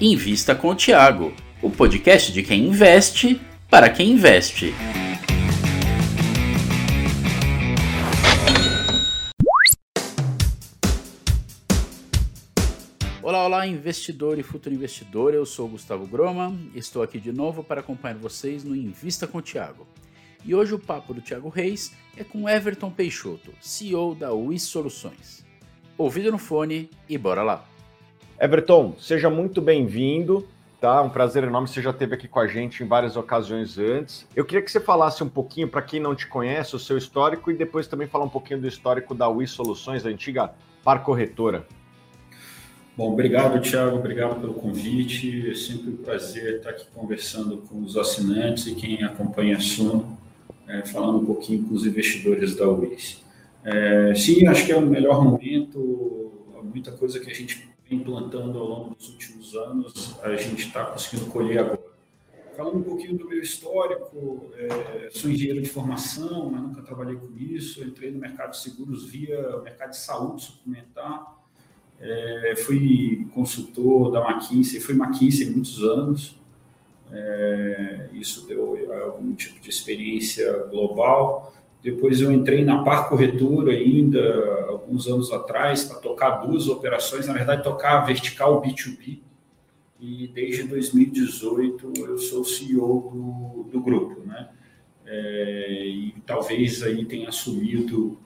Invista 0.00 0.54
com 0.54 0.68
o 0.68 0.76
Tiago, 0.76 1.34
o 1.60 1.68
podcast 1.68 2.32
de 2.32 2.44
quem 2.44 2.68
investe 2.68 3.40
para 3.68 3.90
quem 3.90 4.12
investe. 4.12 4.72
Olá, 13.20 13.44
olá, 13.44 13.66
investidor 13.66 14.38
e 14.38 14.44
futuro 14.44 14.72
investidor. 14.72 15.34
Eu 15.34 15.44
sou 15.44 15.66
Gustavo 15.66 16.06
Groma. 16.06 16.56
Estou 16.76 17.02
aqui 17.02 17.18
de 17.18 17.32
novo 17.32 17.64
para 17.64 17.80
acompanhar 17.80 18.18
vocês 18.18 18.62
no 18.62 18.76
Invista 18.76 19.26
com 19.26 19.38
o 19.38 19.42
Tiago. 19.42 19.84
E 20.44 20.54
hoje 20.54 20.74
o 20.74 20.78
papo 20.78 21.12
do 21.12 21.20
Tiago 21.20 21.48
Reis 21.48 21.92
é 22.16 22.22
com 22.22 22.48
Everton 22.48 22.92
Peixoto, 22.92 23.52
CEO 23.60 24.14
da 24.14 24.32
WIS 24.32 24.62
Soluções. 24.62 25.44
Ouvido 25.98 26.30
no 26.30 26.38
fone 26.38 26.88
e 27.08 27.18
bora 27.18 27.42
lá. 27.42 27.68
Everton, 28.40 28.94
seja 29.00 29.28
muito 29.28 29.60
bem-vindo. 29.60 30.46
Tá, 30.80 31.02
um 31.02 31.10
prazer 31.10 31.42
enorme. 31.42 31.66
Você 31.66 31.82
já 31.82 31.90
esteve 31.90 32.14
aqui 32.14 32.28
com 32.28 32.38
a 32.38 32.46
gente 32.46 32.84
em 32.84 32.86
várias 32.86 33.16
ocasiões 33.16 33.76
antes. 33.76 34.28
Eu 34.34 34.44
queria 34.44 34.62
que 34.62 34.70
você 34.70 34.78
falasse 34.78 35.24
um 35.24 35.28
pouquinho, 35.28 35.66
para 35.66 35.82
quem 35.82 35.98
não 35.98 36.14
te 36.14 36.28
conhece, 36.28 36.76
o 36.76 36.78
seu 36.78 36.96
histórico 36.96 37.50
e 37.50 37.54
depois 37.54 37.88
também 37.88 38.06
falar 38.06 38.24
um 38.24 38.28
pouquinho 38.28 38.60
do 38.60 38.68
histórico 38.68 39.12
da 39.12 39.28
WIS 39.28 39.50
Soluções, 39.50 40.06
a 40.06 40.08
antiga 40.08 40.52
Par 40.84 41.02
Corretora. 41.02 41.66
Bom, 42.96 43.12
obrigado, 43.12 43.60
Thiago. 43.60 43.96
Obrigado 43.96 44.40
pelo 44.40 44.54
convite. 44.54 45.50
É 45.50 45.54
sempre 45.56 45.90
um 45.90 45.96
prazer 45.96 46.58
estar 46.58 46.70
aqui 46.70 46.86
conversando 46.94 47.56
com 47.56 47.82
os 47.82 47.96
assinantes 47.96 48.68
e 48.68 48.76
quem 48.76 49.02
acompanha 49.02 49.56
a 49.56 49.60
Suno, 49.60 50.16
é, 50.68 50.82
falando 50.82 51.18
um 51.18 51.26
pouquinho 51.26 51.64
com 51.64 51.74
os 51.74 51.84
investidores 51.84 52.54
da 52.54 52.68
WIS. 52.68 53.20
É, 53.64 54.14
sim, 54.14 54.46
acho 54.46 54.64
que 54.64 54.70
é 54.70 54.76
o 54.76 54.80
melhor 54.80 55.24
momento. 55.24 56.30
Muita 56.62 56.92
coisa 56.92 57.18
que 57.18 57.28
a 57.28 57.34
gente 57.34 57.68
implantando 57.90 58.58
ao 58.58 58.66
longo 58.66 58.94
dos 58.94 59.08
últimos 59.08 59.54
anos, 59.54 60.18
a 60.22 60.36
gente 60.36 60.66
está 60.66 60.84
conseguindo 60.84 61.26
colher 61.26 61.58
agora. 61.58 61.88
Falando 62.56 62.78
um 62.78 62.82
pouquinho 62.82 63.16
do 63.16 63.28
meu 63.28 63.40
histórico, 63.40 64.50
é, 64.56 65.10
sou 65.12 65.30
engenheiro 65.30 65.62
de 65.62 65.68
formação, 65.68 66.50
mas 66.50 66.60
nunca 66.60 66.82
trabalhei 66.82 67.14
com 67.14 67.28
isso. 67.38 67.84
Entrei 67.84 68.10
no 68.10 68.18
mercado 68.18 68.50
de 68.50 68.58
seguros 68.58 69.08
via 69.08 69.58
mercado 69.58 69.90
de 69.90 69.98
saúde 69.98 70.42
suplementar. 70.42 71.38
É, 72.00 72.54
fui 72.56 73.28
consultor 73.32 74.10
da 74.10 74.28
McKinsey, 74.28 74.80
fui 74.80 74.94
McKinsey 74.96 75.50
muitos 75.50 75.82
anos. 75.84 76.36
É, 77.12 78.10
isso 78.12 78.46
deu 78.46 78.92
algum 79.04 79.32
tipo 79.34 79.60
de 79.60 79.70
experiência 79.70 80.64
global. 80.64 81.54
Depois 81.90 82.20
eu 82.20 82.30
entrei 82.30 82.66
na 82.66 82.82
Par 82.82 83.08
Corretora 83.08 83.72
ainda, 83.72 84.66
alguns 84.68 85.08
anos 85.08 85.32
atrás, 85.32 85.84
para 85.84 85.98
tocar 85.98 86.32
duas 86.32 86.68
operações, 86.68 87.26
na 87.26 87.32
verdade, 87.32 87.62
tocar 87.62 88.00
vertical 88.00 88.60
B2B. 88.60 89.20
E 89.98 90.28
desde 90.28 90.64
2018 90.64 91.94
eu 91.96 92.18
sou 92.18 92.44
CEO 92.44 93.10
do, 93.10 93.70
do 93.70 93.80
grupo, 93.80 94.20
né? 94.26 94.50
É, 95.06 95.86
e 95.86 96.14
talvez 96.26 96.82
aí 96.82 97.06
tenha 97.06 97.30
assumido 97.30 98.18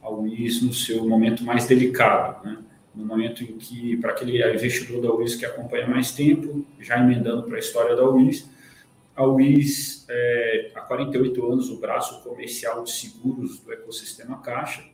a 0.00 0.08
WIS 0.08 0.62
no 0.62 0.72
seu 0.72 1.04
momento 1.04 1.42
mais 1.42 1.66
delicado, 1.66 2.46
né? 2.46 2.58
No 2.94 3.04
momento 3.04 3.42
em 3.42 3.58
que, 3.58 3.96
para 3.96 4.12
aquele 4.12 4.40
investidor 4.54 5.02
da 5.02 5.12
WIS 5.12 5.34
que 5.34 5.44
acompanha 5.44 5.88
mais 5.88 6.12
tempo, 6.12 6.64
já 6.78 7.00
emendando 7.00 7.42
para 7.42 7.56
a 7.56 7.58
história 7.58 7.96
da 7.96 8.08
WIS, 8.08 8.48
a 9.18 9.26
WIS, 9.26 10.06
é, 10.08 10.70
há 10.76 10.80
48 10.80 11.52
anos, 11.52 11.70
o 11.70 11.80
braço 11.80 12.22
comercial 12.22 12.84
de 12.84 12.92
seguros 12.92 13.58
do 13.58 13.72
ecossistema 13.72 14.40
Caixa. 14.40 14.84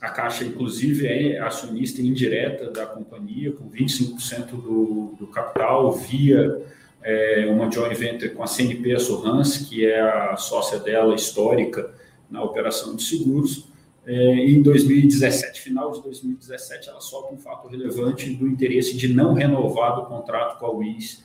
A 0.00 0.08
Caixa, 0.08 0.42
inclusive, 0.42 1.06
é 1.06 1.38
acionista 1.38 2.00
indireta 2.00 2.70
da 2.70 2.86
companhia, 2.86 3.52
com 3.52 3.68
25% 3.68 4.52
do, 4.52 5.14
do 5.18 5.26
capital, 5.26 5.92
via 5.92 6.62
é, 7.02 7.46
uma 7.50 7.70
joint 7.70 7.94
venture 7.94 8.30
com 8.30 8.42
a 8.42 8.46
CNP 8.46 8.94
Assurance, 8.94 9.66
que 9.66 9.84
é 9.84 10.00
a 10.00 10.34
sócia 10.36 10.78
dela 10.78 11.14
histórica 11.14 11.92
na 12.30 12.42
operação 12.42 12.96
de 12.96 13.02
seguros. 13.02 13.68
É, 14.06 14.14
em 14.14 14.62
2017, 14.62 15.60
final 15.60 15.92
de 15.92 16.02
2017, 16.04 16.88
ela 16.88 17.02
solta 17.02 17.34
um 17.34 17.38
fato 17.38 17.68
relevante 17.68 18.30
do 18.30 18.48
interesse 18.48 18.96
de 18.96 19.12
não 19.12 19.34
renovar 19.34 19.98
o 19.98 20.06
contrato 20.06 20.58
com 20.58 20.64
a 20.64 20.70
WIS 20.70 21.22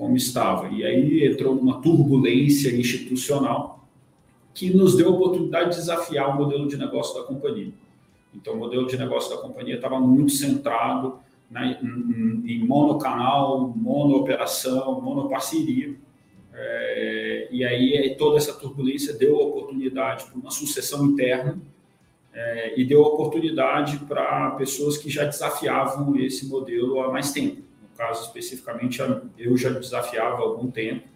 como 0.00 0.16
estava. 0.16 0.68
E 0.68 0.82
aí 0.82 1.26
entrou 1.26 1.54
uma 1.54 1.82
turbulência 1.82 2.74
institucional 2.74 3.86
que 4.54 4.74
nos 4.74 4.96
deu 4.96 5.08
a 5.08 5.10
oportunidade 5.10 5.70
de 5.72 5.76
desafiar 5.76 6.30
o 6.30 6.42
modelo 6.42 6.66
de 6.66 6.78
negócio 6.78 7.20
da 7.20 7.26
companhia. 7.26 7.70
Então, 8.34 8.54
o 8.54 8.56
modelo 8.56 8.86
de 8.86 8.96
negócio 8.96 9.28
da 9.36 9.42
companhia 9.42 9.74
estava 9.74 10.00
muito 10.00 10.32
centrado 10.32 11.18
né, 11.50 11.78
em, 11.82 12.42
em 12.50 12.66
monocanal, 12.66 13.68
monooperação, 13.76 15.02
monoparceria. 15.02 15.94
É, 16.54 17.48
e 17.50 17.62
aí 17.62 18.16
toda 18.18 18.38
essa 18.38 18.54
turbulência 18.54 19.12
deu 19.12 19.36
oportunidade 19.36 20.24
para 20.24 20.40
uma 20.40 20.50
sucessão 20.50 21.04
interna 21.04 21.58
é, 22.32 22.80
e 22.80 22.86
deu 22.86 23.02
oportunidade 23.02 23.98
para 23.98 24.52
pessoas 24.52 24.96
que 24.96 25.10
já 25.10 25.24
desafiavam 25.24 26.16
esse 26.16 26.48
modelo 26.48 27.02
há 27.02 27.12
mais 27.12 27.32
tempo 27.32 27.69
caso 28.00 28.24
especificamente, 28.24 28.98
eu 29.36 29.54
já 29.58 29.68
desafiava 29.68 30.36
há 30.36 30.40
algum 30.40 30.70
tempo, 30.70 31.06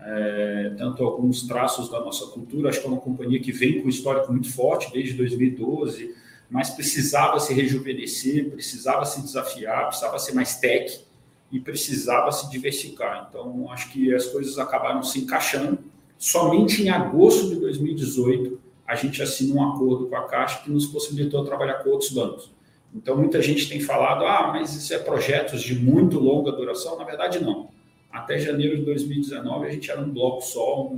é, 0.00 0.74
tanto 0.78 1.04
alguns 1.04 1.46
traços 1.46 1.90
da 1.90 2.00
nossa 2.00 2.26
cultura. 2.28 2.70
Acho 2.70 2.80
que 2.80 2.86
é 2.86 2.88
uma 2.88 3.00
companhia 3.00 3.38
que 3.38 3.52
vem 3.52 3.80
com 3.80 3.86
um 3.86 3.90
histórico 3.90 4.32
muito 4.32 4.50
forte 4.50 4.90
desde 4.90 5.12
2012, 5.12 6.14
mas 6.48 6.70
precisava 6.70 7.38
se 7.38 7.52
rejuvenescer, 7.52 8.50
precisava 8.50 9.04
se 9.04 9.20
desafiar, 9.20 9.88
precisava 9.88 10.18
ser 10.18 10.32
mais 10.32 10.56
tech 10.56 11.04
e 11.50 11.60
precisava 11.60 12.32
se 12.32 12.50
diversificar. 12.50 13.26
Então, 13.28 13.70
acho 13.70 13.92
que 13.92 14.14
as 14.14 14.26
coisas 14.26 14.58
acabaram 14.58 15.02
se 15.02 15.18
encaixando. 15.20 15.78
Somente 16.18 16.82
em 16.82 16.88
agosto 16.88 17.50
de 17.50 17.56
2018, 17.56 18.58
a 18.86 18.94
gente 18.94 19.22
assinou 19.22 19.58
um 19.58 19.70
acordo 19.70 20.06
com 20.06 20.16
a 20.16 20.26
Caixa 20.26 20.62
que 20.62 20.70
nos 20.70 20.86
possibilitou 20.86 21.44
trabalhar 21.44 21.74
com 21.82 21.90
outros 21.90 22.10
bancos. 22.10 22.50
Então, 22.94 23.16
muita 23.16 23.40
gente 23.40 23.68
tem 23.68 23.80
falado, 23.80 24.24
ah, 24.24 24.52
mas 24.52 24.74
isso 24.74 24.92
é 24.92 24.98
projetos 24.98 25.62
de 25.62 25.74
muito 25.74 26.18
longa 26.18 26.52
duração. 26.52 26.98
Na 26.98 27.04
verdade, 27.04 27.42
não. 27.42 27.70
Até 28.10 28.38
janeiro 28.38 28.76
de 28.76 28.84
2019, 28.84 29.66
a 29.66 29.70
gente 29.70 29.90
era 29.90 30.00
um 30.00 30.10
bloco 30.10 30.42
só, 30.42 30.92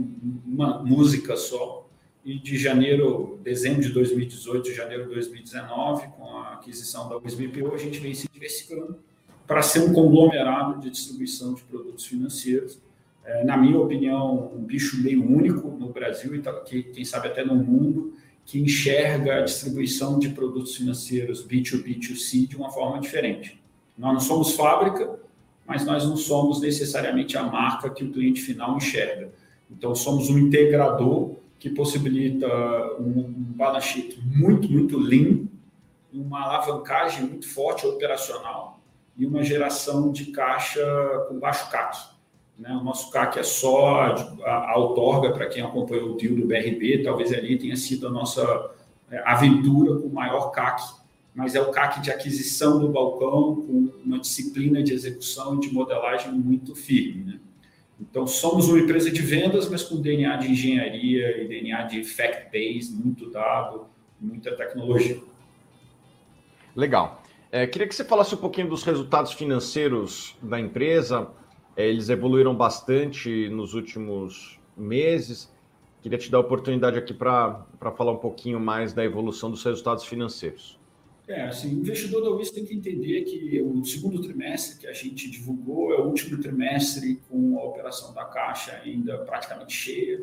uma 0.45 0.83
música 0.83 1.37
só. 1.37 1.87
E 2.25 2.39
de 2.39 2.57
janeiro, 2.57 3.39
dezembro 3.43 3.83
de 3.83 3.91
2018, 3.91 4.73
janeiro 4.73 5.05
de 5.05 5.15
2019, 5.15 6.09
com 6.17 6.39
a 6.39 6.55
aquisição 6.55 7.09
da 7.09 7.19
USBPO, 7.19 7.75
a 7.75 7.79
gente 7.79 8.01
vem 8.01 8.15
se 8.15 8.27
diversificando 8.33 8.99
para 9.47 9.63
ser 9.63 9.81
um 9.81 9.93
conglomerado 9.93 10.81
de 10.81 10.91
distribuição 10.91 11.55
de 11.55 11.63
produtos 11.63 12.07
financeiros. 12.07 12.81
É, 13.25 13.45
na 13.45 13.57
minha 13.57 13.79
opinião, 13.79 14.53
um 14.55 14.63
bicho 14.63 15.03
meio 15.03 15.23
único 15.23 15.69
no 15.69 15.89
Brasil 15.91 16.35
e 16.35 16.83
quem 16.83 17.05
sabe 17.05 17.29
até 17.29 17.45
no 17.45 17.55
mundo, 17.55 18.15
que 18.45 18.61
enxerga 18.61 19.39
a 19.39 19.41
distribuição 19.43 20.19
de 20.19 20.29
produtos 20.31 20.77
financeiros 20.77 21.47
B2B2C 21.47 22.49
de 22.49 22.57
uma 22.57 22.71
forma 22.71 23.01
diferente. 23.01 23.61
Nós 23.97 24.13
não 24.13 24.21
somos 24.21 24.55
fábrica, 24.55 25.19
mas 25.67 25.85
nós 25.85 26.05
não 26.05 26.17
somos 26.17 26.61
necessariamente 26.61 27.39
a 27.39 27.43
marca 27.43 27.89
que 27.89 28.05
o 28.05 28.13
cliente 28.13 28.41
final 28.43 28.77
enxerga. 28.77 29.33
Então, 29.71 29.95
somos 29.95 30.29
um 30.29 30.39
integrador 30.39 31.37
que 31.59 31.71
possibilita 31.71 32.47
um 33.01 33.23
balance 33.57 33.89
sheet 33.89 34.21
muito, 34.23 34.71
muito 34.71 34.99
lean, 34.99 35.47
uma 36.13 36.43
alavancagem 36.43 37.25
muito 37.25 37.49
forte 37.49 37.87
operacional 37.87 38.81
e 39.17 39.25
uma 39.25 39.43
geração 39.43 40.13
de 40.13 40.27
caixa 40.27 40.85
com 41.29 41.39
baixo 41.39 41.71
CAC. 41.71 42.14
Né? 42.59 42.71
O 42.71 42.85
nosso 42.85 43.11
CAC 43.11 43.39
é 43.39 43.43
só 43.43 44.03
a, 44.45 44.73
a 44.73 44.79
outorga, 44.79 45.33
para 45.33 45.47
quem 45.47 45.63
acompanhou 45.63 46.11
o 46.11 46.17
deal 46.17 46.35
do 46.35 46.47
BRB, 46.47 47.03
talvez 47.03 47.33
ali 47.33 47.59
tenha 47.59 47.77
sido 47.77 48.07
a 48.07 48.11
nossa 48.11 48.71
é, 49.11 49.23
aventura 49.25 50.01
com 50.01 50.07
o 50.07 50.13
maior 50.13 50.51
CAC, 50.51 50.83
mas 51.35 51.55
é 51.55 51.61
o 51.61 51.71
CAC 51.71 52.01
de 52.01 52.11
aquisição 52.11 52.79
do 52.79 52.89
balcão 52.89 53.57
com 53.57 53.91
uma 54.05 54.21
disciplina 54.21 54.83
de 54.83 54.93
execução 54.93 55.57
e 55.57 55.61
de 55.61 55.73
modelagem 55.73 56.33
muito 56.33 56.77
firme. 56.77 57.25
Né? 57.25 57.41
Então, 58.01 58.27
somos 58.27 58.69
uma 58.69 58.79
empresa 58.79 59.11
de 59.11 59.21
vendas, 59.21 59.69
mas 59.69 59.83
com 59.83 60.01
DNA 60.01 60.37
de 60.37 60.53
engenharia 60.53 61.43
e 61.43 61.49
DNA 61.49 61.83
de 61.85 62.05
fact-based, 62.05 62.93
muito 62.93 63.31
dado, 63.31 63.87
muita 64.21 64.55
tecnologia. 64.55 65.21
Legal. 66.75 67.23
É, 67.51 67.67
queria 67.67 67.87
que 67.87 67.95
você 67.95 68.05
falasse 68.05 68.35
um 68.35 68.39
pouquinho 68.39 68.69
dos 68.69 68.83
resultados 68.83 69.33
financeiros 69.33 70.37
da 70.43 70.59
empresa, 70.59 71.29
eles 71.77 72.09
evoluíram 72.09 72.55
bastante 72.55 73.49
nos 73.49 73.75
últimos 73.75 74.59
meses. 74.77 75.53
Queria 76.03 76.19
te 76.19 76.31
dar 76.31 76.39
a 76.39 76.41
oportunidade 76.41 76.99
aqui 76.99 77.15
para 77.15 77.67
falar 77.97 78.13
um 78.13 78.19
pouquinho 78.19 78.61
mais 78.61 78.93
da 78.93 79.05
evolução 79.05 79.51
dos 79.51 79.65
resultados 79.65 80.05
financeiros. 80.05 80.79
É, 81.27 81.43
assim, 81.45 81.75
o 81.75 81.79
investidor 81.79 82.23
da 82.23 82.31
UIS 82.31 82.51
tem 82.51 82.67
que 82.67 82.75
entender 82.75 83.23
que 83.23 83.63
o 83.63 83.83
segundo 83.85 84.21
trimestre 84.21 84.79
que 84.79 84.87
a 84.87 84.93
gente 84.93 85.31
divulgou 85.31 85.95
é 85.95 85.99
o 85.99 86.05
último 86.05 86.39
trimestre 86.41 87.19
com 87.31 87.59
a 87.59 87.65
operação 87.65 88.13
da 88.13 88.27
Caixa 88.27 88.73
ainda 88.85 89.17
praticamente 89.19 89.73
cheia. 89.73 90.21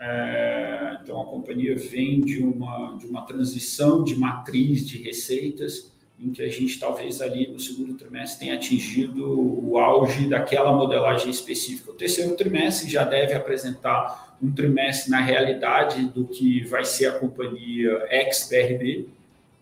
É, 0.00 0.98
então, 1.00 1.20
a 1.20 1.26
companhia 1.26 1.76
vem 1.76 2.20
de 2.20 2.42
uma, 2.42 2.96
de 2.98 3.06
uma 3.06 3.22
transição 3.22 4.02
de 4.02 4.16
matriz 4.16 4.84
de 4.84 5.00
receitas 5.00 5.92
em 6.22 6.30
que 6.30 6.42
a 6.42 6.48
gente 6.48 6.78
talvez 6.78 7.20
ali 7.20 7.48
no 7.48 7.58
segundo 7.58 7.94
trimestre 7.94 8.40
tenha 8.40 8.54
atingido 8.54 9.68
o 9.68 9.76
auge 9.76 10.28
daquela 10.28 10.72
modelagem 10.72 11.30
específica. 11.30 11.90
O 11.90 11.94
terceiro 11.94 12.36
trimestre 12.36 12.88
já 12.88 13.02
deve 13.02 13.34
apresentar 13.34 14.36
um 14.40 14.52
trimestre 14.52 15.10
na 15.10 15.20
realidade 15.20 16.04
do 16.06 16.24
que 16.26 16.64
vai 16.64 16.84
ser 16.84 17.06
a 17.06 17.18
companhia 17.18 18.06
ex-BRB, 18.10 19.08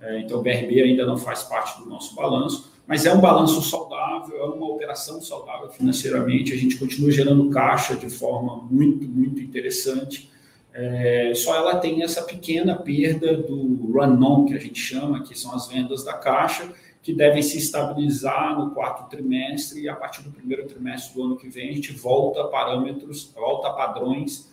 é, 0.00 0.20
então 0.20 0.38
o 0.38 0.42
BRB 0.42 0.82
ainda 0.82 1.06
não 1.06 1.16
faz 1.16 1.42
parte 1.42 1.82
do 1.82 1.88
nosso 1.88 2.14
balanço, 2.14 2.70
mas 2.86 3.06
é 3.06 3.12
um 3.12 3.20
balanço 3.20 3.62
saudável, 3.62 4.36
é 4.36 4.44
uma 4.44 4.66
operação 4.66 5.20
saudável 5.22 5.70
financeiramente, 5.70 6.52
a 6.52 6.56
gente 6.56 6.76
continua 6.76 7.10
gerando 7.10 7.48
caixa 7.50 7.94
de 7.94 8.10
forma 8.10 8.56
muito, 8.70 9.06
muito 9.06 9.40
interessante, 9.40 10.30
é, 10.72 11.32
só 11.34 11.54
ela 11.56 11.76
tem 11.76 12.02
essa 12.02 12.22
pequena 12.22 12.76
perda 12.76 13.36
do 13.36 13.92
run-on, 13.92 14.46
que 14.46 14.54
a 14.54 14.58
gente 14.58 14.78
chama, 14.78 15.22
que 15.22 15.36
são 15.36 15.54
as 15.54 15.68
vendas 15.68 16.04
da 16.04 16.14
caixa, 16.14 16.72
que 17.02 17.12
devem 17.12 17.42
se 17.42 17.58
estabilizar 17.58 18.58
no 18.58 18.70
quarto 18.70 19.08
trimestre 19.08 19.82
e 19.82 19.88
a 19.88 19.96
partir 19.96 20.22
do 20.22 20.30
primeiro 20.30 20.66
trimestre 20.66 21.14
do 21.14 21.22
ano 21.22 21.36
que 21.36 21.48
vem 21.48 21.70
a 21.70 21.72
gente 21.72 21.92
volta 21.92 22.42
a 22.42 22.48
parâmetros, 22.48 23.32
volta 23.34 23.68
a 23.68 23.72
padrões 23.72 24.50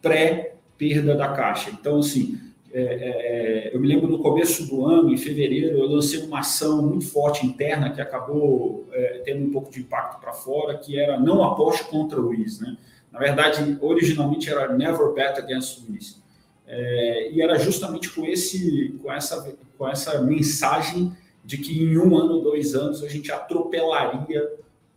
pré-perda 0.00 1.14
da 1.14 1.28
caixa. 1.28 1.70
Então, 1.70 1.98
assim, 1.98 2.40
é, 2.72 2.80
é, 2.80 3.68
é, 3.68 3.74
eu 3.74 3.78
me 3.78 3.86
lembro 3.86 4.08
no 4.08 4.18
começo 4.18 4.66
do 4.66 4.86
ano, 4.86 5.12
em 5.12 5.18
fevereiro, 5.18 5.76
eu 5.78 5.86
lancei 5.86 6.20
uma 6.22 6.40
ação 6.40 6.82
muito 6.82 7.06
forte 7.06 7.46
interna 7.46 7.90
que 7.90 8.00
acabou 8.00 8.88
é, 8.92 9.20
tendo 9.24 9.46
um 9.46 9.50
pouco 9.50 9.70
de 9.70 9.80
impacto 9.80 10.18
para 10.18 10.32
fora, 10.32 10.78
que 10.78 10.98
era 10.98 11.20
não 11.20 11.44
aposte 11.44 11.84
contra 11.84 12.18
o 12.18 12.28
WIS, 12.28 12.60
né? 12.60 12.76
Na 13.12 13.18
verdade, 13.18 13.76
originalmente 13.80 14.48
era 14.48 14.72
Never 14.72 15.12
Bet 15.12 15.38
Against 15.38 15.80
Swiss. 15.80 16.22
É, 16.66 17.30
e 17.30 17.42
era 17.42 17.58
justamente 17.58 18.08
com, 18.10 18.24
esse, 18.24 18.98
com, 19.02 19.12
essa, 19.12 19.56
com 19.76 19.88
essa 19.88 20.22
mensagem 20.22 21.12
de 21.44 21.58
que 21.58 21.82
em 21.82 21.98
um 21.98 22.16
ano, 22.16 22.40
dois 22.40 22.74
anos, 22.74 23.02
a 23.02 23.08
gente 23.08 23.30
atropelaria 23.30 24.48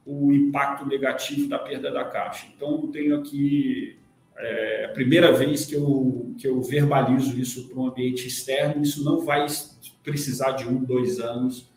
o 0.06 0.32
impacto 0.32 0.86
negativo 0.86 1.50
da 1.50 1.58
perda 1.58 1.92
da 1.92 2.06
caixa. 2.06 2.48
Então, 2.56 2.88
tenho 2.88 3.18
aqui 3.20 3.98
é, 4.38 4.86
a 4.86 4.90
primeira 4.90 5.32
vez 5.32 5.66
que 5.66 5.76
eu, 5.76 6.34
que 6.38 6.48
eu 6.48 6.62
verbalizo 6.62 7.38
isso 7.40 7.68
para 7.68 7.80
um 7.80 7.88
ambiente 7.88 8.28
externo, 8.28 8.84
isso 8.84 9.04
não 9.04 9.22
vai 9.22 9.46
precisar 10.04 10.52
de 10.52 10.68
um, 10.68 10.84
dois 10.84 11.20
anos 11.20 11.68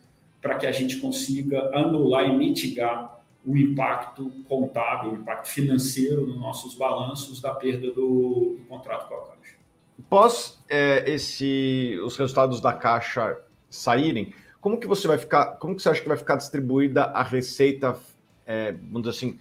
para 0.41 0.55
que 0.55 0.67
a 0.67 0.71
gente 0.71 0.97
consiga 0.97 1.71
anular 1.73 2.25
e 2.25 2.37
mitigar 2.37 3.18
o 3.45 3.55
impacto 3.57 4.29
contábil, 4.47 5.11
o 5.11 5.15
impacto 5.15 5.47
financeiro 5.47 6.27
nos 6.27 6.39
nossos 6.39 6.75
balanços 6.75 7.41
da 7.41 7.53
perda 7.53 7.87
do, 7.91 8.57
do 8.57 8.65
contrato 8.67 9.07
com 9.07 9.15
a 9.15 9.27
Caixa. 9.27 9.55
Após 9.99 10.63
é, 10.69 11.09
esse, 11.09 11.99
os 12.03 12.17
resultados 12.17 12.59
da 12.59 12.73
Caixa 12.73 13.37
saírem, 13.69 14.33
como 14.61 14.77
que 14.77 14.87
você 14.87 15.07
vai 15.07 15.17
ficar, 15.17 15.57
como 15.57 15.75
que 15.75 15.81
você 15.81 15.89
acha 15.89 16.01
que 16.01 16.07
vai 16.07 16.17
ficar 16.17 16.35
distribuída 16.35 17.05
a 17.05 17.23
receita, 17.23 17.97
é, 18.45 18.73
vamos 18.73 19.03
dizer 19.03 19.09
assim, 19.11 19.39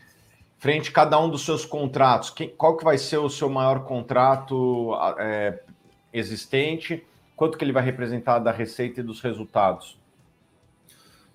frente 0.59 0.91
a 0.91 0.93
cada 0.93 1.19
um 1.19 1.29
dos 1.29 1.45
seus 1.45 1.65
contratos? 1.65 2.31
Quem, 2.31 2.51
qual 2.51 2.77
que 2.77 2.85
vai 2.85 2.99
ser 2.99 3.19
o 3.19 3.29
seu 3.29 3.49
maior 3.49 3.85
contrato 3.85 4.95
é, 5.19 5.61
existente? 6.13 7.05
Quanto 7.35 7.59
que 7.59 7.65
ele 7.65 7.73
vai 7.73 7.83
representar 7.83 8.39
da 8.39 8.53
receita 8.53 9.01
e 9.01 9.03
dos 9.03 9.21
resultados? 9.21 9.99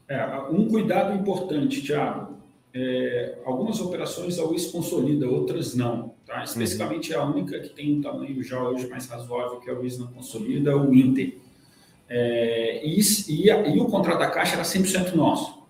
É, 0.08 0.26
um 0.50 0.68
cuidado 0.68 1.14
importante, 1.14 1.82
Tiago, 1.82 2.43
é, 2.74 3.38
algumas 3.46 3.80
operações 3.80 4.40
a 4.40 4.46
UIS 4.46 4.68
consolida, 4.68 5.28
outras 5.30 5.76
não. 5.76 6.16
Tá? 6.26 6.38
Uhum. 6.38 6.44
Especificamente 6.44 7.14
a 7.14 7.24
única 7.24 7.60
que 7.60 7.70
tem 7.70 7.98
um 7.98 8.02
tamanho 8.02 8.42
já 8.44 8.62
hoje 8.62 8.88
mais 8.88 9.08
razoável 9.08 9.60
que 9.60 9.70
a 9.70 9.74
UIS 9.74 10.00
não 10.00 10.08
consolida 10.08 10.72
é 10.72 10.76
o 10.76 10.94
Inter. 10.94 11.36
É, 12.10 12.86
e, 12.86 13.00
e, 13.30 13.52
a, 13.52 13.68
e, 13.68 13.80
o 13.80 13.86
contrato 13.86 14.20
da 14.20 14.30
Caixa 14.30 14.56
era 14.56 14.64
100% 14.64 15.14
nosso. 15.14 15.64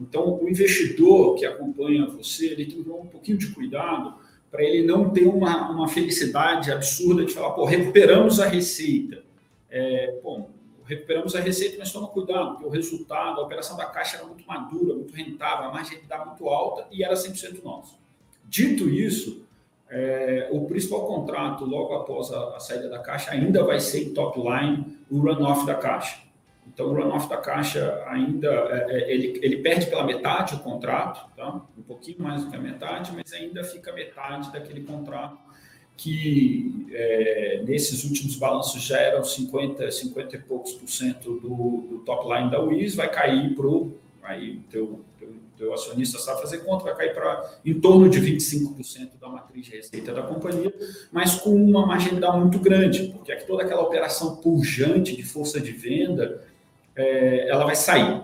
Então, 0.00 0.38
o 0.42 0.48
investidor 0.48 1.34
que 1.36 1.46
acompanha 1.46 2.06
você, 2.06 2.46
ele 2.46 2.66
tem 2.66 2.78
que 2.78 2.84
ter 2.84 2.90
um 2.90 3.06
pouquinho 3.06 3.38
de 3.38 3.48
cuidado 3.48 4.14
para 4.50 4.62
ele 4.62 4.86
não 4.86 5.10
ter 5.10 5.26
uma, 5.26 5.70
uma 5.70 5.88
felicidade 5.88 6.70
absurda 6.70 7.24
de 7.24 7.32
falar, 7.32 7.50
pô, 7.50 7.64
recuperamos 7.64 8.38
a 8.38 8.46
receita. 8.46 9.22
É, 9.70 10.18
bom, 10.22 10.50
recuperamos 10.86 11.34
a 11.34 11.40
receita, 11.40 11.76
mas 11.78 11.92
toma 11.92 12.08
cuidado, 12.08 12.52
porque 12.52 12.66
o 12.66 12.70
resultado, 12.70 13.40
a 13.40 13.44
operação 13.44 13.76
da 13.76 13.86
Caixa 13.86 14.18
era 14.18 14.26
muito 14.26 14.46
madura, 14.46 14.94
muito 14.94 15.14
rentável, 15.14 15.68
a 15.68 15.72
margem 15.72 15.98
estava 15.98 16.26
muito 16.26 16.48
alta 16.48 16.86
e 16.90 17.02
era 17.02 17.14
100% 17.14 17.62
nosso. 17.62 17.98
Dito 18.44 18.88
isso, 18.88 19.44
é, 19.88 20.48
o 20.50 20.66
principal 20.66 21.06
contrato, 21.06 21.64
logo 21.64 21.94
após 21.94 22.32
a, 22.32 22.56
a, 22.56 22.60
saída 22.60 22.88
da 22.88 22.98
Caixa, 22.98 23.30
ainda 23.30 23.64
vai 23.64 23.80
ser 23.80 24.10
top 24.10 24.40
line 24.40 24.98
o 25.10 25.18
runoff 25.18 25.66
da 25.66 25.74
Caixa. 25.74 26.22
Então, 26.66 26.86
o 26.86 26.94
runoff 26.94 27.28
da 27.28 27.36
Caixa 27.36 28.02
ainda, 28.06 28.48
é, 28.48 28.86
é, 28.90 29.12
ele, 29.12 29.38
ele 29.42 29.58
perde 29.58 29.86
pela 29.86 30.04
metade 30.04 30.54
o 30.54 30.58
contrato, 30.60 31.30
tá? 31.36 31.60
um 31.76 31.82
pouquinho 31.82 32.22
mais 32.22 32.44
do 32.44 32.50
que 32.50 32.56
a 32.56 32.60
metade, 32.60 33.12
mas 33.14 33.32
ainda 33.32 33.62
fica 33.62 33.92
metade 33.92 34.50
daquele 34.50 34.82
contrato 34.82 35.43
que 35.96 36.86
é, 36.92 37.62
nesses 37.64 38.04
últimos 38.04 38.36
balanços 38.36 38.82
já 38.82 38.98
eram 38.98 39.24
50, 39.24 39.90
50 39.90 40.36
e 40.36 40.38
poucos 40.40 40.72
por 40.72 40.88
cento 40.88 41.38
do, 41.38 41.86
do 41.88 42.02
top 42.04 42.32
line 42.32 42.50
da 42.50 42.60
WIS, 42.60 42.94
vai 42.94 43.10
cair 43.10 43.54
para 43.54 43.66
o. 43.66 43.96
Aí 44.22 44.60
teu, 44.70 45.00
teu, 45.18 45.34
teu 45.56 45.74
acionista 45.74 46.18
sabe 46.18 46.40
fazer 46.40 46.58
conta, 46.58 46.84
vai 46.84 46.96
cair 46.96 47.14
para 47.14 47.58
em 47.64 47.78
torno 47.78 48.08
de 48.08 48.20
25% 48.20 49.18
da 49.20 49.28
matriz 49.28 49.66
de 49.66 49.72
receita 49.72 50.14
da 50.14 50.22
companhia, 50.22 50.72
mas 51.12 51.34
com 51.36 51.54
uma 51.54 51.86
marginalidade 51.86 52.38
muito 52.38 52.58
grande, 52.58 53.12
porque 53.14 53.30
aqui 53.30 53.46
toda 53.46 53.62
aquela 53.62 53.82
operação 53.82 54.36
pujante 54.36 55.14
de 55.14 55.22
força 55.22 55.60
de 55.60 55.72
venda, 55.72 56.42
é, 56.96 57.48
ela 57.48 57.64
vai 57.66 57.76
sair. 57.76 58.22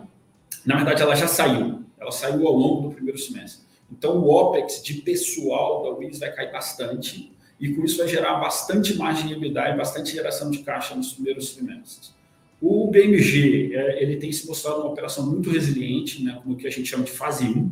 Na 0.64 0.76
verdade, 0.76 1.02
ela 1.02 1.14
já 1.14 1.28
saiu. 1.28 1.84
Ela 1.98 2.10
saiu 2.10 2.46
ao 2.46 2.54
longo 2.54 2.88
do 2.88 2.94
primeiro 2.94 3.18
semestre. 3.18 3.62
Então, 3.92 4.18
o 4.18 4.30
OPEX 4.30 4.82
de 4.82 4.94
pessoal 4.94 5.82
da 5.82 5.90
WIS 5.90 6.18
vai 6.18 6.32
cair 6.32 6.50
bastante 6.50 7.30
e 7.60 7.74
com 7.74 7.84
isso 7.84 7.98
vai 7.98 8.08
gerar 8.08 8.36
bastante 8.36 8.96
margem 8.96 9.32
EBITDA 9.32 9.68
e 9.68 9.76
bastante 9.76 10.12
geração 10.12 10.50
de 10.50 10.60
caixa 10.60 10.94
nos 10.94 11.12
primeiros 11.12 11.54
trimestres. 11.54 12.14
O 12.60 12.86
BMG 12.86 13.74
é, 13.74 14.02
ele 14.02 14.16
tem 14.16 14.32
se 14.32 14.46
mostrado 14.46 14.80
uma 14.80 14.90
operação 14.90 15.26
muito 15.26 15.50
resiliente, 15.50 16.24
né, 16.24 16.40
no 16.44 16.56
que 16.56 16.66
a 16.66 16.70
gente 16.70 16.88
chama 16.88 17.04
de 17.04 17.10
fase 17.10 17.44
1. 17.44 17.70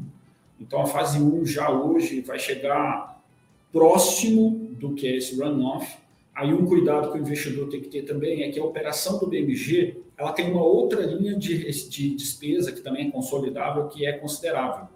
Então, 0.61 0.83
a 0.83 0.87
fase 0.87 1.19
1 1.19 1.47
já 1.47 1.71
hoje 1.71 2.21
vai 2.21 2.39
chegar 2.39 3.23
próximo 3.73 4.69
do 4.79 4.95
que 4.95 5.07
é 5.07 5.17
esse 5.17 5.41
runoff. 5.41 5.97
Aí, 6.35 6.53
um 6.53 6.67
cuidado 6.67 7.11
que 7.11 7.19
o 7.19 7.21
investidor 7.21 7.69
tem 7.69 7.81
que 7.81 7.89
ter 7.89 8.03
também 8.03 8.43
é 8.43 8.51
que 8.51 8.61
a 8.61 8.65
operação 8.65 9.19
do 9.19 9.27
BMG 9.27 9.97
ela 10.17 10.33
tem 10.33 10.51
uma 10.51 10.63
outra 10.63 11.03
linha 11.03 11.37
de, 11.37 11.71
de 11.89 12.15
despesa 12.15 12.73
que 12.73 12.81
também 12.81 13.09
é 13.09 13.11
consolidável, 13.11 13.89
que 13.89 14.05
é 14.05 14.13
considerável, 14.13 14.89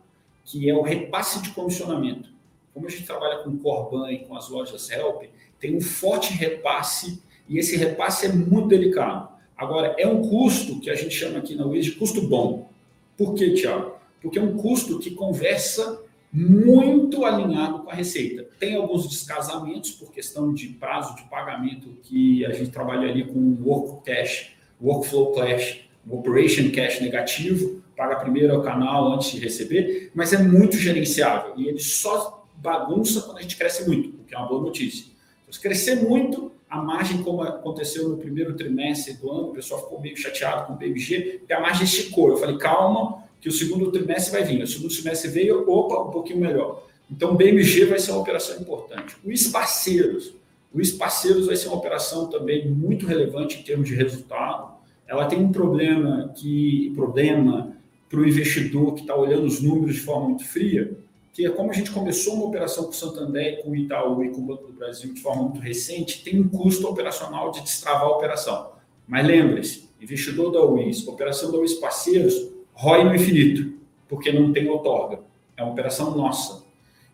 que 0.44 0.68
é 0.68 0.75
o 0.75 0.82
repasse 0.82 1.40
de 1.42 1.50
comissionamento 1.50 2.31
como 2.73 2.87
a 2.87 2.91
gente 2.91 3.05
trabalha 3.05 3.38
com 3.38 3.57
Corban 3.59 4.11
e 4.11 4.21
com 4.21 4.37
as 4.37 4.49
lojas 4.49 4.91
Help, 4.91 5.25
tem 5.61 5.76
um 5.76 5.81
forte 5.81 6.33
repasse 6.33 7.23
e 7.49 7.59
esse 7.59 7.76
repasse 7.76 8.26
é 8.26 8.33
muito 8.33 8.69
delicado. 8.69 9.29
Agora, 9.57 9.95
é 9.99 10.07
um 10.07 10.23
custo 10.23 10.81
que 10.81 10.91
a 10.91 10.95
gente 10.95 11.14
chama 11.14 11.38
aqui 11.38 11.55
na 11.55 11.67
UES 11.67 11.85
de 11.87 11.93
custo 11.93 12.23
bom. 12.23 12.71
Por 13.17 13.35
quê, 13.35 13.55
Tiago? 13.55 13.97
Porque 14.21 14.38
é 14.38 14.43
um 14.43 14.57
custo 14.57 14.99
que 14.99 15.11
conversa 15.12 16.02
muito 16.33 17.25
alinhado 17.25 17.81
com 17.81 17.91
a 17.91 17.95
receita. 17.95 18.49
Tem 18.59 18.75
alguns 18.75 19.09
descasamentos 19.09 19.91
por 19.93 20.11
questão 20.11 20.52
de 20.55 20.69
prazo 20.69 21.14
de 21.14 21.23
pagamento 21.25 21.91
que 22.02 22.45
a 22.47 22.52
gente 22.52 22.71
trabalharia 22.71 23.26
com 23.26 23.57
work 23.62 24.02
cash, 24.05 24.55
workflow 24.81 25.33
cash, 25.33 25.83
operation 26.09 26.71
cash 26.71 27.00
negativo, 27.00 27.83
paga 27.97 28.17
primeiro 28.17 28.55
ao 28.55 28.62
canal 28.62 29.12
antes 29.12 29.33
de 29.33 29.41
receber, 29.41 30.11
mas 30.14 30.33
é 30.33 30.38
muito 30.38 30.76
gerenciável 30.76 31.55
e 31.57 31.69
ele 31.69 31.79
só 31.79 32.41
bagunça 32.56 33.23
quando 33.23 33.38
a 33.38 33.42
gente 33.42 33.56
cresce 33.56 33.87
muito, 33.87 34.11
o 34.11 34.25
que 34.25 34.35
é 34.35 34.38
uma 34.38 34.49
boa 34.49 34.62
notícia. 34.62 35.06
Então, 35.42 35.52
se 35.52 35.61
crescer 35.61 35.97
muito, 35.97 36.52
a 36.68 36.80
margem, 36.80 37.23
como 37.23 37.42
aconteceu 37.42 38.09
no 38.09 38.16
primeiro 38.16 38.54
trimestre 38.54 39.14
do 39.14 39.30
ano, 39.30 39.49
o 39.49 39.52
pessoal 39.52 39.82
ficou 39.82 40.00
meio 40.00 40.16
chateado 40.16 40.66
com 40.66 40.73
o 40.73 40.76
BMG, 40.76 41.38
porque 41.40 41.52
a 41.52 41.61
margem 41.61 41.85
esticou. 41.85 42.30
Eu 42.30 42.38
falei, 42.38 42.56
calma, 42.56 43.25
que 43.40 43.49
o 43.49 43.52
segundo 43.52 43.90
trimestre 43.92 44.32
vai 44.32 44.44
vir. 44.44 44.62
O 44.62 44.66
segundo 44.66 44.90
trimestre 44.90 45.30
veio, 45.30 45.71
opa, 45.71 46.09
um 46.09 46.11
pouquinho 46.11 46.40
melhor. 46.40 46.87
Então, 47.11 47.32
o 47.32 47.35
BMG 47.35 47.85
vai 47.85 47.99
ser 47.99 48.12
uma 48.12 48.21
operação 48.21 48.59
importante. 48.59 49.16
O 49.23 49.30
Esparceiros. 49.30 50.35
O 50.73 50.80
Esparceiros 50.80 51.47
vai 51.47 51.56
ser 51.56 51.68
uma 51.68 51.76
operação 51.76 52.28
também 52.28 52.66
muito 52.71 53.06
relevante 53.06 53.59
em 53.59 53.62
termos 53.62 53.87
de 53.87 53.94
resultado. 53.94 54.73
Ela 55.06 55.26
tem 55.26 55.38
um 55.38 55.52
problema 55.52 56.32
que 56.35 56.90
problema 56.94 57.76
para 58.09 58.21
o 58.21 58.26
investidor 58.26 58.94
que 58.94 59.02
está 59.02 59.14
olhando 59.14 59.44
os 59.44 59.61
números 59.61 59.97
de 59.97 60.00
forma 60.00 60.28
muito 60.28 60.44
fria, 60.44 60.97
que 61.32 61.48
como 61.50 61.70
a 61.70 61.72
gente 61.72 61.90
começou 61.90 62.34
uma 62.34 62.44
operação 62.44 62.84
com 62.84 62.90
o 62.90 62.94
Santander, 62.94 63.62
com 63.62 63.70
o 63.70 63.76
Itaú 63.76 64.22
e 64.22 64.30
com 64.30 64.42
o 64.42 64.44
Banco 64.44 64.66
do 64.66 64.72
Brasil 64.72 65.14
de 65.14 65.20
forma 65.20 65.44
muito 65.44 65.60
recente, 65.60 66.22
tem 66.22 66.38
um 66.38 66.48
custo 66.48 66.86
operacional 66.86 67.50
de 67.50 67.62
destravar 67.62 68.02
a 68.02 68.16
operação. 68.16 68.72
Mas 69.06 69.26
lembre-se, 69.26 69.88
investidor 70.00 70.52
da 70.52 70.62
UIS, 70.62 71.06
operação 71.08 71.50
da 71.50 71.58
UIS 71.58 71.74
parceiros, 71.74 72.34
ROI 72.74 73.04
no 73.04 73.14
infinito, 73.14 73.78
porque 74.08 74.30
não 74.30 74.52
tem 74.52 74.68
outorga. 74.68 75.20
É 75.56 75.62
uma 75.62 75.72
operação 75.72 76.16
nossa. 76.16 76.64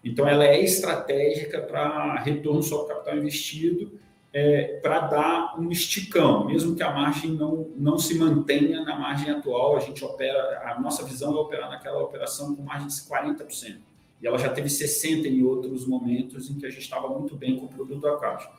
Então, 0.03 0.27
ela 0.27 0.45
é 0.45 0.63
estratégica 0.63 1.61
para 1.61 2.19
retorno 2.21 2.63
sobre 2.63 2.95
capital 2.95 3.19
investido 3.19 3.99
é, 4.33 4.79
para 4.83 5.01
dar 5.01 5.59
um 5.59 5.71
esticão, 5.71 6.47
mesmo 6.47 6.77
que 6.77 6.83
a 6.83 6.93
margem 6.93 7.33
não, 7.33 7.69
não 7.77 7.99
se 7.99 8.17
mantenha 8.19 8.83
na 8.85 8.99
margem 8.99 9.31
atual, 9.31 9.77
a 9.77 9.81
gente 9.81 10.05
opera, 10.05 10.63
a 10.65 10.81
nossa 10.81 11.05
visão 11.05 11.37
é 11.37 11.41
operar 11.41 11.71
naquela 11.71 12.03
operação 12.03 12.55
com 12.55 12.63
margem 12.63 12.89
de 12.89 12.95
40%. 12.95 13.88
E 14.23 14.27
ela 14.27 14.39
já 14.39 14.49
teve 14.49 14.69
60% 14.69 15.27
em 15.27 15.43
outros 15.43 15.87
momentos 15.87 16.51
em 16.51 16.55
que 16.55 16.67
a 16.67 16.71
gente 16.71 16.83
estava 16.83 17.09
muito 17.09 17.37
bem 17.37 17.57
com 17.57 17.67
o 17.67 17.69
produto 17.69 18.07
a 18.07 18.19
caixa. 18.19 18.51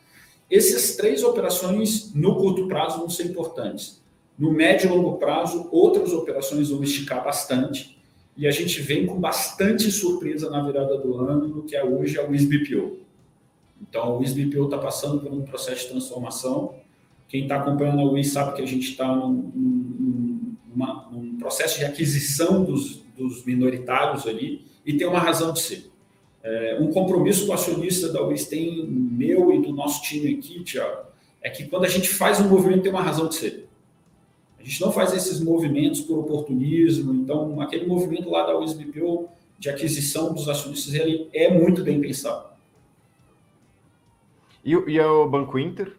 Essas 0.49 0.95
três 0.95 1.23
operações, 1.23 2.13
no 2.13 2.35
curto 2.37 2.67
prazo, 2.67 2.99
vão 2.99 3.09
ser 3.09 3.25
importantes. 3.25 4.01
No 4.37 4.51
médio 4.51 4.89
e 4.89 4.95
longo 4.95 5.17
prazo, 5.17 5.67
outras 5.71 6.11
operações 6.13 6.69
vão 6.69 6.81
esticar 6.81 7.23
bastante. 7.23 7.99
E 8.35 8.47
a 8.47 8.51
gente 8.51 8.81
vem 8.81 9.05
com 9.05 9.19
bastante 9.19 9.91
surpresa 9.91 10.49
na 10.49 10.65
virada 10.65 10.97
do 10.97 11.17
ano 11.17 11.47
no 11.47 11.63
que 11.63 11.75
é 11.75 11.83
hoje 11.83 12.17
a 12.17 12.23
WISBPO. 12.23 12.99
Então, 13.81 14.15
o 14.15 14.19
WISBPO 14.19 14.65
está 14.65 14.77
passando 14.77 15.19
por 15.19 15.31
um 15.31 15.41
processo 15.41 15.83
de 15.83 15.89
transformação. 15.89 16.73
Quem 17.27 17.43
está 17.43 17.57
acompanhando 17.57 17.99
a 17.99 18.05
WIS 18.05 18.31
sabe 18.31 18.55
que 18.55 18.61
a 18.61 18.65
gente 18.65 18.89
está 18.89 19.13
num, 19.13 19.51
num, 19.53 20.55
num, 21.11 21.37
processo 21.37 21.79
de 21.79 21.85
aquisição 21.85 22.63
dos, 22.63 23.03
dos 23.17 23.43
minoritários 23.43 24.25
ali 24.25 24.68
e 24.85 24.97
tem 24.97 25.07
uma 25.07 25.19
razão 25.19 25.53
de 25.53 25.59
ser. 25.59 25.89
É, 26.41 26.77
um 26.79 26.91
compromisso 26.91 27.45
com 27.45 27.51
o 27.51 27.55
acionista 27.55 28.11
da 28.11 28.25
UIS 28.25 28.47
tem 28.47 28.85
meu 28.87 29.53
e 29.53 29.61
do 29.61 29.73
nosso 29.73 30.01
time 30.01 30.35
aqui, 30.35 30.63
Tiago, 30.63 31.07
é 31.41 31.49
que 31.49 31.67
quando 31.67 31.85
a 31.85 31.89
gente 31.89 32.09
faz 32.09 32.39
um 32.39 32.47
movimento 32.47 32.83
tem 32.83 32.91
uma 32.91 33.01
razão 33.01 33.27
de 33.27 33.35
ser. 33.35 33.67
A 34.57 34.63
gente 34.63 34.81
não 34.81 34.91
faz 34.91 35.13
esses 35.13 35.39
movimentos 35.39 36.01
por 36.01 36.19
oportunismo, 36.19 37.13
então 37.13 37.59
aquele 37.61 37.85
movimento 37.85 38.29
lá 38.29 38.45
da 38.45 38.57
USBPO 38.57 39.29
de 39.57 39.69
aquisição 39.69 40.33
dos 40.33 40.47
acionistas 40.47 40.93
ele 40.93 41.29
é 41.33 41.53
muito 41.53 41.83
bem 41.83 41.99
pensado. 41.99 42.49
E, 44.63 44.71
e 44.71 44.99
o 44.99 45.27
Banco 45.27 45.57
Inter? 45.57 45.93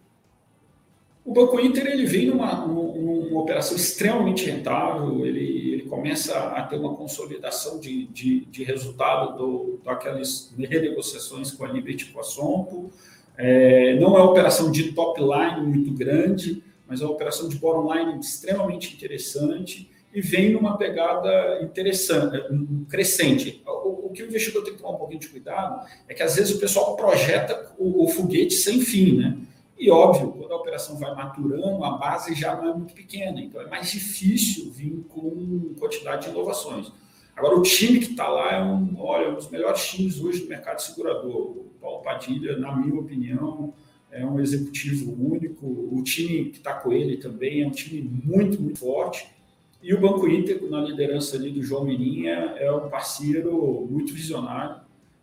O 1.25 1.32
Banco 1.32 1.60
Inter 1.60 1.87
ele 1.87 2.06
vem 2.06 2.26
numa, 2.26 2.66
numa 2.66 3.40
operação 3.40 3.76
extremamente 3.76 4.46
rentável, 4.46 5.25
ele 5.25 5.59
começa 5.90 6.38
a 6.38 6.62
ter 6.62 6.76
uma 6.76 6.94
consolidação 6.94 7.80
de, 7.80 8.06
de, 8.06 8.47
de 8.47 8.62
resultado 8.62 9.37
do, 9.37 9.80
daquelas 9.85 10.54
renegociações 10.56 11.50
com 11.50 11.64
a 11.64 11.68
Liberty 11.68 12.06
com 12.06 12.20
a 12.20 12.23
Sompo. 12.23 12.90
É, 13.37 13.99
não 13.99 14.16
é 14.16 14.23
operação 14.23 14.70
de 14.70 14.92
top 14.92 15.20
line 15.20 15.66
muito 15.66 15.92
grande, 15.92 16.62
mas 16.87 17.00
é 17.00 17.04
uma 17.04 17.12
operação 17.12 17.49
de 17.49 17.56
bottom 17.56 17.92
line 17.92 18.20
extremamente 18.20 18.94
interessante 18.94 19.90
e 20.14 20.20
vem 20.20 20.50
numa 20.50 20.76
pegada 20.76 21.61
interessante, 21.62 22.42
crescente. 22.88 23.62
O, 23.66 24.06
o, 24.06 24.11
que 24.11 24.23
o 24.23 24.26
investidor 24.26 24.62
tem 24.64 24.75
que 24.75 24.80
tomar 24.80 24.94
um 24.94 24.99
pouquinho 24.99 25.20
de 25.20 25.28
cuidado 25.28 25.87
é 26.09 26.14
que 26.14 26.23
às 26.23 26.37
vezes 26.37 26.54
o 26.54 26.61
pessoal 26.61 26.97
projeta 26.97 27.73
o, 27.78 28.04
o 28.04 28.09
foguete 28.09 28.54
sem 28.54 28.80
fim, 28.80 29.18
né? 29.18 29.37
E 29.80 29.90
óbvio, 29.90 30.32
quando 30.32 30.52
a 30.52 30.56
operação 30.56 30.99
vai 30.99 31.14
maturando, 31.14 31.82
a 31.82 31.92
base 31.92 32.34
já 32.34 32.54
não 32.54 32.70
é 32.70 32.75
muito 32.75 32.92
pequena, 32.92 33.40
então 33.40 33.62
é 33.62 33.66
mais 33.66 33.90
difícil 33.90 34.70
vir 34.70 35.02
com 35.08 35.75
quantidade 35.78 36.26
de 36.26 36.32
inovações. 36.32 36.92
Agora, 37.34 37.56
o 37.56 37.62
time 37.62 37.99
que 37.99 38.10
está 38.10 38.28
lá 38.28 38.52
é 38.52 38.62
um, 38.62 38.94
olha, 38.99 39.30
um 39.30 39.37
dos 39.37 39.49
melhores 39.49 39.88
times 39.88 40.20
hoje 40.20 40.40
do 40.40 40.50
mercado 40.50 40.80
segurador. 40.80 41.32
O 41.32 41.70
Paulo 41.80 42.02
Padilha, 42.02 42.58
na 42.58 42.76
minha 42.76 43.00
opinião, 43.00 43.72
é 44.10 44.22
um 44.26 44.38
executivo 44.38 45.16
único. 45.18 45.64
O 45.66 46.02
time 46.04 46.50
que 46.50 46.58
está 46.58 46.75
com 46.75 46.92
ele 46.92 47.16
também 47.16 47.62
é 47.62 47.66
um 47.66 47.70
time 47.70 48.02
muito, 48.02 48.60
muito 48.60 48.80
forte. 48.80 49.28
E 49.82 49.94
o 49.94 49.99
Banco 49.99 50.28
Inter, 50.28 50.62
na 50.68 50.82
liderança 50.82 51.38
ali 51.38 51.50
do 51.50 51.62
João 51.62 51.87
Mirinha, 51.87 52.54
é 52.58 52.70
um 52.70 52.90
parceiro 52.90 53.88
muito 53.90 54.12
visionário, 54.12 54.82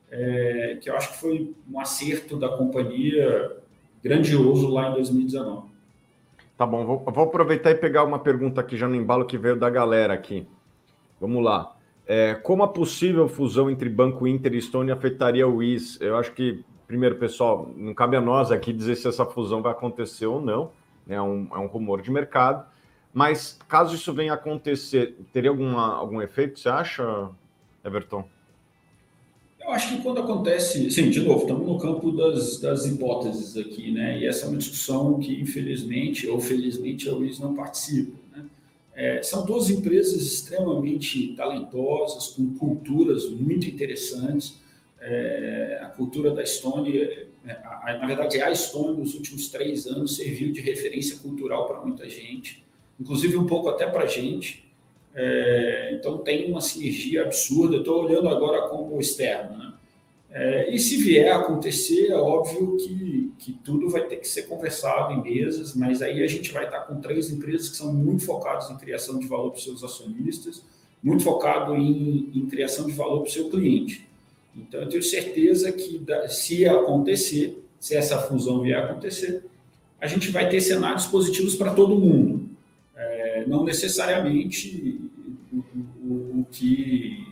é, 0.09 0.79
que 0.81 0.89
eu 0.89 0.97
acho 0.97 1.11
que 1.11 1.19
foi 1.19 1.53
um 1.71 1.79
acerto 1.79 2.35
da 2.37 2.49
companhia 2.49 3.55
grandioso 4.07 4.69
lá 4.69 4.89
em 4.89 4.93
2019. 4.93 5.67
Tá 6.57 6.65
bom, 6.65 6.85
vou, 6.85 7.03
vou 7.05 7.23
aproveitar 7.25 7.71
e 7.71 7.75
pegar 7.75 8.03
uma 8.03 8.19
pergunta 8.19 8.61
aqui 8.61 8.75
já 8.75 8.87
no 8.87 8.95
embalo 8.95 9.25
que 9.25 9.37
veio 9.37 9.55
da 9.55 9.69
galera 9.69 10.13
aqui. 10.13 10.47
Vamos 11.19 11.43
lá. 11.43 11.75
É, 12.05 12.33
como 12.35 12.63
a 12.63 12.67
possível 12.67 13.27
fusão 13.27 13.69
entre 13.69 13.89
Banco 13.89 14.25
Inter 14.25 14.53
e 14.53 14.61
Stone 14.61 14.91
afetaria 14.91 15.47
o 15.47 15.61
IS? 15.61 15.99
Eu 15.99 16.17
acho 16.17 16.31
que, 16.31 16.63
primeiro, 16.87 17.15
pessoal, 17.15 17.69
não 17.75 17.93
cabe 17.93 18.15
a 18.15 18.21
nós 18.21 18.51
aqui 18.51 18.71
dizer 18.71 18.95
se 18.95 19.07
essa 19.07 19.25
fusão 19.25 19.61
vai 19.61 19.73
acontecer 19.73 20.25
ou 20.25 20.41
não. 20.41 20.71
Né? 21.05 21.15
É 21.15 21.21
um, 21.21 21.47
é 21.51 21.57
um 21.57 21.67
rumor 21.67 22.01
de 22.01 22.09
mercado. 22.09 22.65
Mas 23.13 23.59
caso 23.67 23.95
isso 23.95 24.13
venha 24.13 24.31
a 24.33 24.35
acontecer, 24.35 25.17
teria 25.33 25.49
alguma, 25.49 25.95
algum 25.95 26.21
efeito, 26.21 26.59
você 26.59 26.69
acha, 26.69 27.29
Everton? 27.83 28.27
Eu 29.67 29.73
acho 29.73 29.97
que 29.97 30.01
quando 30.01 30.21
acontece, 30.21 30.89
sim, 30.89 31.09
de 31.09 31.19
novo, 31.19 31.41
estamos 31.41 31.67
no 31.67 31.77
campo 31.77 32.09
das, 32.13 32.57
das 32.57 32.85
hipóteses 32.85 33.57
aqui, 33.57 33.91
né? 33.91 34.17
E 34.17 34.25
essa 34.25 34.45
é 34.45 34.47
uma 34.47 34.57
discussão 34.57 35.19
que, 35.19 35.41
infelizmente 35.41 36.25
ou 36.25 36.39
felizmente, 36.39 37.09
a 37.09 37.11
Luiz 37.11 37.37
não 37.37 37.53
participa. 37.53 38.17
Né? 38.33 38.45
É, 38.95 39.21
são 39.21 39.45
duas 39.45 39.69
empresas 39.69 40.21
extremamente 40.21 41.33
talentosas, 41.35 42.29
com 42.29 42.53
culturas 42.53 43.29
muito 43.29 43.67
interessantes. 43.67 44.57
É, 45.01 45.81
a 45.83 45.87
cultura 45.87 46.31
da 46.31 46.43
Estônia, 46.43 47.27
é, 47.45 47.51
a, 47.51 47.97
na 47.99 48.07
verdade, 48.07 48.41
a 48.41 48.49
Estônia, 48.49 48.93
nos 48.93 49.15
últimos 49.15 49.49
três 49.49 49.85
anos, 49.85 50.15
serviu 50.15 50.53
de 50.53 50.61
referência 50.61 51.17
cultural 51.17 51.67
para 51.67 51.81
muita 51.81 52.09
gente, 52.09 52.63
inclusive 52.97 53.35
um 53.35 53.45
pouco 53.45 53.67
até 53.67 53.85
para 53.85 54.03
a 54.03 54.07
gente. 54.07 54.65
É, 55.19 55.93
então 55.93 56.19
tem 56.19 56.51
uma 56.51 56.61
sinergia 56.61 57.23
absurda. 57.23 57.77
Estou 57.77 58.03
olhando 58.03 58.29
agora 58.29 58.67
como 58.67 59.01
externo. 59.01 59.57
Né? 59.57 59.73
É, 60.29 60.69
e 60.69 60.77
se 60.77 60.97
vier 60.97 61.31
a 61.33 61.39
acontecer, 61.39 62.11
é 62.11 62.15
óbvio 62.15 62.77
que, 62.77 63.33
que 63.39 63.53
tudo 63.53 63.89
vai 63.89 64.03
ter 64.03 64.17
que 64.17 64.27
ser 64.27 64.43
conversado 64.43 65.13
em 65.13 65.23
mesas, 65.23 65.73
mas 65.73 66.03
aí 66.03 66.21
a 66.21 66.27
gente 66.27 66.51
vai 66.51 66.65
estar 66.65 66.81
com 66.81 67.01
três 67.01 67.31
empresas 67.31 67.67
que 67.67 67.77
são 67.77 67.91
muito 67.91 68.23
focadas 68.23 68.69
em 68.69 68.77
criação 68.77 69.17
de 69.17 69.25
valor 69.25 69.49
para 69.49 69.57
os 69.57 69.63
seus 69.63 69.83
acionistas, 69.83 70.63
muito 71.01 71.23
focado 71.23 71.75
em, 71.75 72.29
em 72.35 72.45
criação 72.45 72.85
de 72.85 72.91
valor 72.91 73.21
para 73.21 73.29
o 73.29 73.31
seu 73.31 73.49
cliente. 73.49 74.07
Então, 74.55 74.81
eu 74.81 74.89
tenho 74.89 75.01
certeza 75.01 75.71
que 75.71 75.99
se 76.29 76.67
acontecer, 76.67 77.63
se 77.79 77.95
essa 77.95 78.19
fusão 78.19 78.61
vier 78.61 78.77
a 78.77 78.85
acontecer, 78.85 79.43
a 79.99 80.05
gente 80.05 80.29
vai 80.29 80.47
ter 80.47 80.61
cenários 80.61 81.07
positivos 81.07 81.55
para 81.55 81.73
todo 81.73 81.97
mundo. 81.97 82.47
É, 82.95 83.45
não 83.47 83.63
necessariamente 83.63 85.06
que 86.51 87.25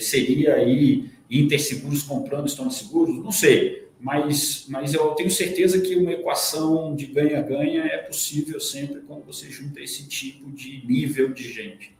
seria 0.00 0.54
aí 0.54 1.10
Interseguros 1.30 2.02
comprando 2.02 2.46
Stone 2.46 2.70
Seguros, 2.70 3.16
não 3.16 3.32
sei, 3.32 3.88
mas, 3.98 4.66
mas 4.68 4.92
eu 4.92 5.10
tenho 5.12 5.30
certeza 5.30 5.80
que 5.80 5.96
uma 5.96 6.12
equação 6.12 6.94
de 6.94 7.06
ganha-ganha 7.06 7.84
é 7.84 7.98
possível 7.98 8.60
sempre 8.60 9.00
quando 9.00 9.24
você 9.24 9.50
junta 9.50 9.80
esse 9.80 10.06
tipo 10.06 10.50
de 10.50 10.86
nível 10.86 11.32
de 11.32 11.50
gente. 11.50 11.96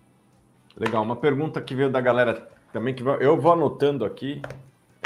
Legal, 0.76 1.02
uma 1.02 1.16
pergunta 1.16 1.62
que 1.62 1.74
veio 1.74 1.90
da 1.90 2.00
galera 2.00 2.50
também, 2.72 2.92
que 2.92 3.02
eu 3.02 3.40
vou 3.40 3.52
anotando 3.52 4.04
aqui, 4.04 4.42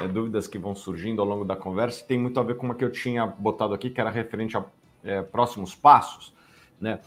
é, 0.02 0.08
dúvidas 0.08 0.48
que 0.48 0.58
vão 0.58 0.74
surgindo 0.74 1.20
ao 1.20 1.28
longo 1.28 1.44
da 1.44 1.54
conversa, 1.54 2.04
tem 2.04 2.18
muito 2.18 2.40
a 2.40 2.42
ver 2.42 2.56
com 2.56 2.66
uma 2.66 2.74
que 2.74 2.84
eu 2.84 2.90
tinha 2.90 3.26
botado 3.26 3.74
aqui, 3.74 3.90
que 3.90 4.00
era 4.00 4.10
referente 4.10 4.56
a 4.56 4.64
é, 5.04 5.22
próximos 5.22 5.74
passos, 5.74 6.32
né? 6.80 6.98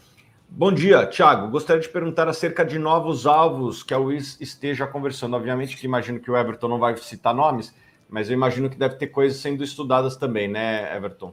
Bom 0.52 0.72
dia, 0.72 1.06
Thiago. 1.06 1.48
Gostaria 1.48 1.80
de 1.80 1.88
perguntar 1.88 2.28
acerca 2.28 2.64
de 2.64 2.76
novos 2.76 3.24
alvos 3.24 3.84
que 3.84 3.94
a 3.94 3.98
UIS 3.98 4.36
esteja 4.40 4.84
conversando. 4.84 5.36
Obviamente 5.36 5.76
que 5.76 5.86
imagino 5.86 6.18
que 6.18 6.30
o 6.30 6.36
Everton 6.36 6.68
não 6.68 6.78
vai 6.78 6.96
citar 6.96 7.32
nomes, 7.32 7.72
mas 8.08 8.28
eu 8.28 8.34
imagino 8.34 8.68
que 8.68 8.76
deve 8.76 8.96
ter 8.96 9.06
coisas 9.06 9.38
sendo 9.38 9.62
estudadas 9.62 10.16
também, 10.16 10.48
né, 10.48 10.94
Everton? 10.94 11.32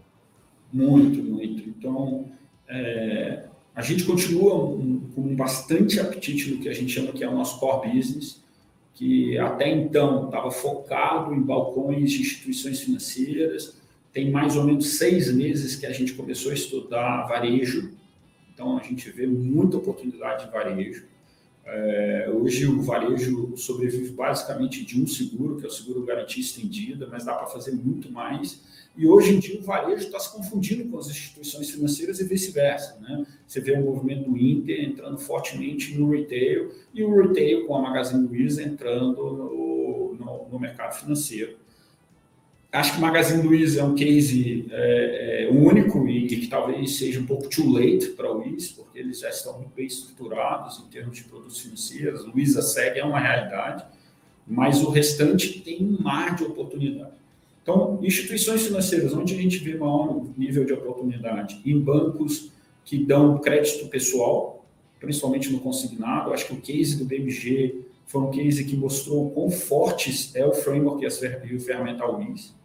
Muito, 0.72 1.22
muito. 1.24 1.68
Então, 1.68 2.26
é, 2.70 3.46
a 3.76 3.82
gente 3.82 4.04
continua 4.04 4.54
um, 4.56 5.10
com 5.14 5.36
bastante 5.36 6.00
apetite 6.00 6.52
no 6.52 6.60
que 6.60 6.70
a 6.70 6.74
gente 6.74 6.92
chama 6.92 7.12
que 7.12 7.24
é 7.24 7.28
o 7.28 7.36
nosso 7.36 7.60
core 7.60 7.90
business, 7.90 8.44
que 8.94 9.38
até 9.40 9.68
então 9.68 10.26
estava 10.26 10.52
focado 10.52 11.34
em 11.34 11.42
balcões 11.42 12.12
de 12.12 12.22
instituições 12.22 12.82
financeiras. 12.82 13.82
Tem 14.14 14.30
mais 14.30 14.56
ou 14.56 14.64
menos 14.64 14.98
seis 14.98 15.34
meses 15.34 15.76
que 15.76 15.88
a 15.88 15.92
gente 15.92 16.14
começou 16.14 16.52
a 16.52 16.56
estudar 16.56 17.28
varejo, 17.28 17.98
então, 18.58 18.76
a 18.76 18.82
gente 18.82 19.12
vê 19.12 19.28
muita 19.28 19.78
oportunidade 19.78 20.48
de 20.48 20.52
varejo. 20.52 21.06
É, 21.64 22.28
hoje, 22.34 22.66
o 22.66 22.82
varejo 22.82 23.56
sobrevive 23.56 24.10
basicamente 24.10 24.84
de 24.84 25.00
um 25.00 25.06
seguro, 25.06 25.58
que 25.58 25.64
é 25.64 25.68
o 25.68 25.72
seguro 25.72 26.04
garantia 26.04 26.42
estendida, 26.42 27.08
mas 27.08 27.24
dá 27.24 27.36
para 27.36 27.46
fazer 27.46 27.74
muito 27.74 28.12
mais. 28.12 28.64
E 28.98 29.06
hoje 29.06 29.36
em 29.36 29.40
dia, 29.40 29.60
o 29.60 29.62
varejo 29.62 30.06
está 30.06 30.20
se 30.20 30.36
confundindo 30.36 30.90
com 30.90 30.98
as 30.98 31.08
instituições 31.08 31.70
financeiras 31.70 32.20
e 32.20 32.24
vice-versa. 32.24 32.98
Né? 33.00 33.28
Você 33.46 33.62
vê 33.62 33.74
o 33.74 33.82
movimento 33.84 34.28
do 34.28 34.36
Inter 34.36 34.84
entrando 34.84 35.20
fortemente 35.20 35.96
no 35.96 36.10
retail 36.10 36.72
e 36.92 37.04
o 37.04 37.16
retail 37.16 37.68
com 37.68 37.76
a 37.76 37.82
Magazine 37.84 38.28
Luiza 38.28 38.64
entrando 38.64 39.22
no, 39.22 40.16
no, 40.16 40.50
no 40.50 40.60
mercado 40.60 41.00
financeiro. 41.00 41.58
Acho 42.72 42.96
que 42.96 43.02
Magazine 43.02 43.42
Luiza 43.42 43.80
é 43.80 43.84
um 43.84 43.96
case 43.96 44.68
é, 44.70 45.46
é, 45.46 45.50
único 45.50 46.06
e, 46.08 46.26
e, 46.26 46.28
que 46.28 46.48
talvez 46.48 46.98
seja 46.98 47.20
um 47.20 47.26
pouco 47.26 47.50
too 47.50 47.72
late 47.72 48.10
para 48.10 48.30
o 48.30 48.40
Luiz, 48.40 48.72
porque 48.72 49.00
eles 49.00 49.20
já 49.20 49.30
estão 49.30 49.54
muito 49.54 49.72
bem 49.74 49.86
estruturados 49.86 50.80
em 50.80 50.90
termos 50.90 51.18
de 51.18 51.24
produtos 51.24 51.60
financeiros. 51.60 52.26
Luiza 52.26 52.62
segue 52.62 53.00
é 53.00 53.06
uma 53.06 53.20
realidade, 53.20 53.86
mas 54.46 54.84
o 54.84 54.90
restante 54.90 55.62
tem 55.62 55.82
um 55.82 56.02
mar 56.02 56.36
de 56.36 56.44
oportunidade. 56.44 57.12
Então, 57.64 58.00
instituições 58.02 58.66
financeiras, 58.66 59.14
onde 59.14 59.34
a 59.34 59.42
gente 59.42 59.58
vê 59.60 59.76
maior 59.76 60.24
nível 60.38 60.66
de 60.66 60.74
oportunidade? 60.74 61.62
Em 61.66 61.80
bancos 61.80 62.52
que 62.84 62.98
dão 62.98 63.38
crédito 63.40 63.88
pessoal, 63.90 64.66
principalmente 65.00 65.52
no 65.52 65.60
consignado. 65.60 66.34
Acho 66.34 66.48
que 66.48 66.54
o 66.54 66.62
case 66.62 66.98
do 66.98 67.06
BMG 67.06 67.82
foi 68.08 68.22
um 68.22 68.32
case 68.32 68.64
que 68.64 68.76
mostrou 68.76 69.30
quão 69.32 69.52
fortes 69.52 70.34
é 70.34 70.46
o 70.46 70.54
framework 70.54 71.06
e 71.06 71.56
o 71.56 71.60
ferramental 71.60 72.18
WIS. 72.18 72.56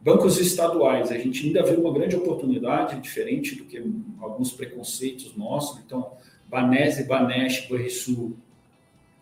Bancos 0.00 0.38
estaduais, 0.40 1.10
a 1.10 1.18
gente 1.18 1.46
ainda 1.46 1.62
vê 1.62 1.76
uma 1.76 1.92
grande 1.92 2.16
oportunidade, 2.16 3.00
diferente 3.00 3.54
do 3.54 3.64
que 3.64 3.82
alguns 4.20 4.52
preconceitos 4.52 5.36
nossos. 5.36 5.80
Então, 5.84 6.12
Banese, 6.48 7.04
Banesh, 7.04 7.68
Banrisul 7.68 8.36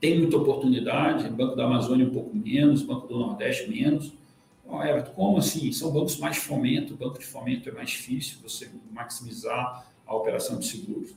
tem 0.00 0.18
muita 0.18 0.36
oportunidade, 0.36 1.28
Banco 1.28 1.56
da 1.56 1.64
Amazônia 1.64 2.06
um 2.06 2.10
pouco 2.10 2.34
menos, 2.34 2.82
Banco 2.82 3.06
do 3.06 3.18
Nordeste 3.18 3.70
menos. 3.70 4.12
Oh, 4.68 4.82
Everton, 4.82 5.12
como 5.12 5.38
assim? 5.38 5.70
São 5.72 5.92
bancos 5.92 6.18
mais 6.18 6.36
de 6.36 6.42
fomento, 6.42 6.96
banco 6.96 7.18
de 7.18 7.24
fomento 7.24 7.68
é 7.68 7.72
mais 7.72 7.90
difícil 7.90 8.38
você 8.42 8.68
maximizar 8.92 9.86
a 10.06 10.14
operação 10.14 10.58
de 10.58 10.66
seguros. 10.66 11.14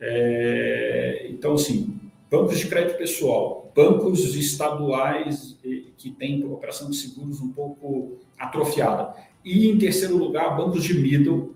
É, 0.00 1.26
então, 1.30 1.54
assim, 1.54 1.98
bancos 2.30 2.58
de 2.58 2.66
crédito 2.66 2.98
pessoal, 2.98 3.72
bancos 3.74 4.34
estaduais 4.34 5.58
que 5.96 6.10
têm 6.10 6.44
operação 6.44 6.90
de 6.90 6.96
seguros 6.96 7.40
um 7.40 7.52
pouco 7.52 8.18
atrofiada. 8.38 9.14
E, 9.44 9.68
em 9.68 9.78
terceiro 9.78 10.16
lugar, 10.16 10.56
bancos 10.56 10.84
de 10.84 10.94
middle, 10.94 11.54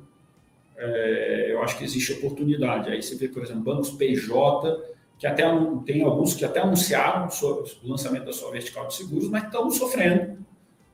é, 0.77 1.53
eu 1.53 1.63
acho 1.63 1.77
que 1.77 1.85
existe 1.85 2.13
oportunidade. 2.13 2.91
Aí 2.91 3.03
você 3.03 3.17
vê, 3.17 3.29
por 3.29 3.43
exemplo, 3.43 3.63
bancos 3.63 3.91
PJ, 3.91 4.81
que 5.19 5.27
até 5.27 5.45
tem 5.85 6.03
alguns 6.03 6.35
que 6.35 6.45
até 6.45 6.61
anunciaram 6.61 7.29
o 7.29 7.89
lançamento 7.89 8.25
da 8.25 8.33
sua 8.33 8.51
vertical 8.51 8.87
de 8.87 8.95
seguros, 8.95 9.29
mas 9.29 9.45
estão 9.45 9.71
sofrendo. 9.71 10.39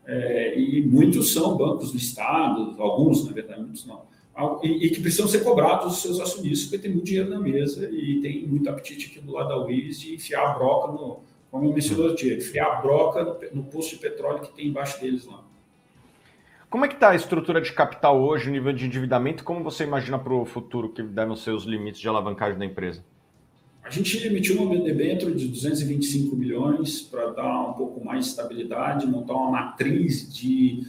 É, 0.07 0.59
e 0.59 0.83
muitos 0.83 1.33
são 1.33 1.57
bancos 1.57 1.93
listados, 1.93 2.79
alguns, 2.79 3.25
na 3.27 3.33
verdade, 3.33 3.61
muitos 3.61 3.87
não 3.87 4.03
e, 4.63 4.87
e, 4.87 4.91
que 4.91 5.01
precisam 5.01 5.29
ser 5.29 5.45
cobrados 5.45 5.95
os 5.95 6.03
seus 6.03 6.21
acionistas, 6.21 6.69
porque 6.69 6.79
tem 6.79 6.91
muito 6.91 7.07
dinheiro 7.07 7.31
na 7.31 7.39
mesa 7.39 7.89
e 7.91 8.21
tem 8.21 8.47
muito 8.47 8.69
apetite 8.69 9.11
aqui 9.11 9.25
do 9.25 9.33
lado 9.33 9.49
da 9.49 9.65
UIS 9.65 10.01
de 10.01 10.15
enfiar 10.15 10.51
a 10.51 10.55
broca 10.55 10.93
no, 10.93 11.21
como 11.51 11.67
eu 11.67 11.73
mencionei 11.73 12.09
outro 12.09 12.25
dia, 12.25 12.37
enfiar 12.37 12.67
a 12.67 12.83
broca 12.83 13.23
no, 13.23 13.63
no 13.63 13.65
poço 13.65 13.91
de 13.91 13.97
petróleo 13.97 14.41
que 14.41 14.53
tem 14.53 14.67
embaixo 14.67 15.01
deles 15.01 15.25
lá. 15.25 15.45
Como 16.69 16.85
é 16.85 16.89
que 16.89 16.95
está 16.95 17.11
a 17.11 17.15
estrutura 17.15 17.61
de 17.61 17.73
capital 17.73 18.21
hoje, 18.21 18.49
o 18.49 18.53
nível 18.53 18.73
de 18.73 18.85
endividamento, 18.85 19.45
como 19.45 19.63
você 19.63 19.85
imagina 19.85 20.19
para 20.19 20.35
o 20.35 20.45
futuro 20.45 20.89
que 20.89 21.01
devem 21.05 21.37
ser 21.37 21.53
os 21.53 21.63
limites 21.63 22.01
de 22.01 22.09
alavancagem 22.09 22.59
da 22.59 22.65
empresa? 22.65 23.05
A 23.85 23.91
gente 23.91 24.27
emitiu 24.27 24.61
uma 24.61 24.75
dentro 24.75 25.33
de 25.33 25.47
225 25.47 26.35
milhões 26.35 27.03
para 27.03 27.31
dar 27.31 27.69
um 27.69 27.75
pouco 27.75 28.05
mais 28.05 28.25
de 28.25 28.31
estabilidade, 28.31 29.07
montar 29.07 29.35
uma 29.35 29.51
matriz 29.53 30.35
de 30.35 30.85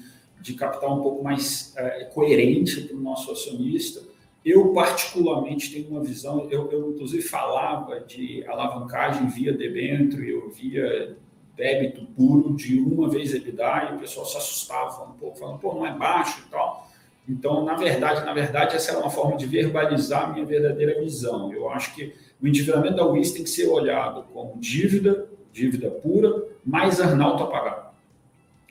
de 0.46 0.54
capital 0.54 1.00
um 1.00 1.02
pouco 1.02 1.24
mais 1.24 1.74
é, 1.76 2.06
coerente 2.06 2.82
para 2.82 2.96
o 2.96 3.00
nosso 3.00 3.32
acionista. 3.32 4.00
Eu, 4.44 4.72
particularmente, 4.74 5.72
tenho 5.74 5.90
uma 5.90 6.04
visão, 6.04 6.48
eu, 6.52 6.72
eu, 6.72 6.92
inclusive 6.92 7.24
falava 7.24 8.00
de 8.02 8.46
alavancagem 8.48 9.28
via 9.28 9.52
debênture, 9.52 10.30
eu 10.30 10.52
via 10.52 11.18
débito 11.56 12.06
puro 12.16 12.54
de 12.54 12.80
uma 12.80 13.10
vez 13.10 13.34
EBITDA 13.34 13.90
e 13.92 13.96
o 13.96 14.00
pessoal 14.00 14.24
se 14.28 14.38
assustava 14.38 15.06
um 15.06 15.14
pouco, 15.14 15.40
falando, 15.40 15.58
pô, 15.58 15.74
não 15.74 15.84
é 15.84 15.92
baixo 15.92 16.44
e 16.46 16.52
tal. 16.52 16.88
Então, 17.28 17.66
na 17.66 17.74
verdade, 17.74 18.24
na 18.24 18.34
verdade, 18.34 18.76
essa 18.76 18.92
era 18.92 19.00
uma 19.00 19.10
forma 19.10 19.36
de 19.36 19.48
verbalizar 19.48 20.26
a 20.26 20.34
minha 20.34 20.46
verdadeira 20.46 21.02
visão. 21.02 21.52
Eu 21.52 21.72
acho 21.72 21.96
que 21.96 22.14
o 22.40 22.48
endividamento 22.48 22.98
da 22.98 23.08
UIS 23.08 23.32
tem 23.32 23.44
que 23.44 23.50
ser 23.50 23.68
olhado 23.68 24.26
como 24.32 24.60
dívida, 24.60 25.28
dívida 25.52 25.90
pura, 25.90 26.46
mais 26.64 27.02
arnalto 27.02 27.46
a 27.46 27.48
pagar. 27.48 27.85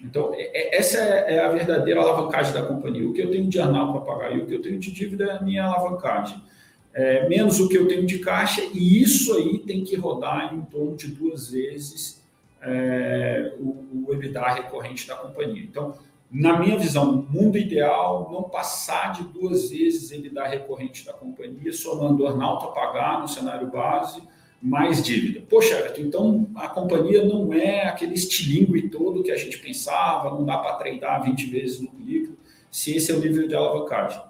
Então, 0.05 0.35
é, 0.35 0.43
é, 0.43 0.77
essa 0.77 0.99
é, 0.99 1.37
é 1.37 1.45
a 1.45 1.49
verdadeira 1.49 2.01
alavancagem 2.01 2.53
da 2.53 2.63
companhia. 2.63 3.09
O 3.09 3.13
que 3.13 3.23
eu 3.23 3.31
tenho 3.31 3.49
de 3.49 3.59
anal 3.59 3.93
para 3.93 4.03
pagar 4.03 4.37
e 4.37 4.43
o 4.43 4.47
que 4.47 4.55
eu 4.55 4.63
tenho 4.63 4.79
de 4.79 4.93
dívida 4.93 5.25
é 5.25 5.37
a 5.39 5.41
minha 5.41 5.65
alavancagem. 5.65 6.41
É, 6.93 7.29
menos 7.29 7.59
o 7.59 7.69
que 7.69 7.77
eu 7.77 7.89
tenho 7.89 8.07
de 8.07 8.21
caixa, 8.21 8.63
e 8.73 9.03
isso 9.03 9.35
aí 9.35 9.59
tem 9.59 9.83
que 9.83 9.97
rodar 9.97 10.55
em 10.55 10.61
torno 10.63 10.95
de 10.95 11.09
duas 11.09 11.51
vezes 11.51 12.23
é, 12.63 13.53
o, 13.59 14.07
o 14.07 14.13
EBITDA 14.13 14.47
recorrente 14.49 15.09
da 15.09 15.17
companhia. 15.17 15.63
Então, 15.63 15.95
na 16.31 16.59
minha 16.59 16.79
visão, 16.79 17.27
mundo 17.29 17.59
ideal, 17.59 18.31
não 18.33 18.45
passar 18.45 19.13
de 19.13 19.25
duas 19.25 19.71
vezes 19.71 20.13
EBITDA 20.13 20.45
recorrente 20.47 21.05
da 21.05 21.13
companhia, 21.13 21.73
somando 21.73 22.27
Arnalto 22.27 22.67
a 22.67 22.73
pagar 22.73 23.21
no 23.21 23.29
cenário 23.29 23.69
base, 23.69 24.23
mais 24.65 25.03
dívida. 25.03 25.45
Poxa, 25.47 25.79
Everton, 25.79 26.01
então 26.01 26.49
a 26.55 26.69
companhia 26.69 27.23
não 27.23 27.53
é 27.53 27.87
aquele 27.87 28.15
estilingue 28.15 28.89
todo 28.89 29.23
que 29.23 29.31
a 29.31 29.37
gente 29.37 29.59
pensava, 29.59 30.31
não 30.31 30.43
dá 30.43 30.57
para 30.57 30.77
treinar 30.77 31.23
20 31.23 31.47
vezes 31.51 31.81
no 31.81 31.91
líquido, 32.03 32.39
se 32.71 32.97
esse 32.97 33.13
é 33.13 33.15
o 33.15 33.21
nível 33.21 33.47
de 33.47 33.55
alavancagem. 33.55 34.23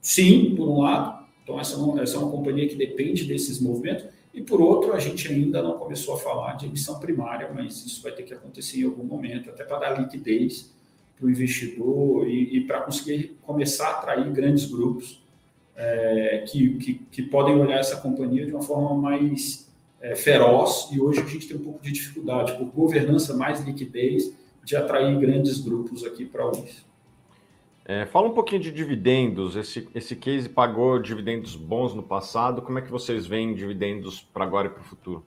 Sim, 0.00 0.54
por 0.56 0.66
um 0.66 0.80
lado, 0.80 1.26
então 1.42 1.60
essa, 1.60 1.76
não, 1.76 2.00
essa 2.00 2.16
é 2.16 2.18
uma 2.18 2.30
companhia 2.30 2.66
que 2.66 2.74
depende 2.74 3.24
desses 3.24 3.60
movimentos, 3.60 4.06
e 4.32 4.40
por 4.40 4.62
outro, 4.62 4.94
a 4.94 4.98
gente 4.98 5.28
ainda 5.28 5.62
não 5.62 5.76
começou 5.76 6.14
a 6.14 6.18
falar 6.18 6.54
de 6.54 6.64
emissão 6.64 6.98
primária, 6.98 7.50
mas 7.54 7.84
isso 7.84 8.02
vai 8.02 8.12
ter 8.12 8.22
que 8.22 8.32
acontecer 8.32 8.80
em 8.80 8.84
algum 8.84 9.04
momento, 9.04 9.50
até 9.50 9.62
para 9.62 9.78
dar 9.78 10.00
liquidez 10.00 10.74
para 11.18 11.26
o 11.26 11.30
investidor 11.30 12.26
e, 12.26 12.56
e 12.56 12.60
para 12.62 12.80
conseguir 12.80 13.36
começar 13.42 13.88
a 13.88 13.90
atrair 13.92 14.30
grandes 14.32 14.64
grupos 14.70 15.22
é, 15.74 16.44
que, 16.48 16.76
que, 16.78 16.94
que 16.94 17.22
podem 17.22 17.56
olhar 17.56 17.78
essa 17.78 17.96
companhia 17.96 18.46
de 18.46 18.52
uma 18.52 18.62
forma 18.62 18.94
mais 18.94 19.65
é, 20.00 20.14
feroz 20.14 20.88
e 20.92 21.00
hoje 21.00 21.20
a 21.20 21.24
gente 21.24 21.48
tem 21.48 21.56
um 21.56 21.62
pouco 21.62 21.82
de 21.82 21.92
dificuldade 21.92 22.52
por 22.56 22.66
governança, 22.66 23.34
mais 23.34 23.60
liquidez, 23.64 24.32
de 24.64 24.76
atrair 24.76 25.18
grandes 25.18 25.60
grupos 25.60 26.04
aqui 26.04 26.24
para 26.24 26.42
a 26.42 26.50
UIS. 26.50 26.84
É, 27.88 28.04
fala 28.04 28.28
um 28.28 28.34
pouquinho 28.34 28.60
de 28.60 28.72
dividendos. 28.72 29.54
Esse, 29.54 29.88
esse 29.94 30.16
case 30.16 30.48
pagou 30.48 30.98
dividendos 30.98 31.54
bons 31.54 31.94
no 31.94 32.02
passado. 32.02 32.60
Como 32.60 32.80
é 32.80 32.82
que 32.82 32.90
vocês 32.90 33.26
veem 33.26 33.54
dividendos 33.54 34.20
para 34.20 34.44
agora 34.44 34.66
e 34.66 34.70
para 34.70 34.80
o 34.80 34.84
futuro? 34.84 35.24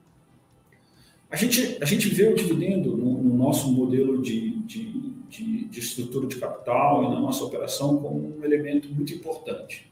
A 1.30 1.36
gente, 1.36 1.78
a 1.80 1.86
gente 1.86 2.08
vê 2.10 2.28
o 2.28 2.34
dividendo 2.34 2.96
no, 2.96 3.22
no 3.22 3.34
nosso 3.34 3.72
modelo 3.72 4.20
de, 4.20 4.50
de, 4.62 4.92
de, 5.28 5.64
de, 5.64 5.80
estrutura 5.80 6.26
de 6.26 6.36
capital 6.36 7.04
e 7.04 7.08
na 7.08 7.20
nossa 7.20 7.44
operação 7.44 7.96
como 7.96 8.36
um 8.38 8.44
elemento 8.44 8.92
muito 8.92 9.14
importante. 9.14 9.89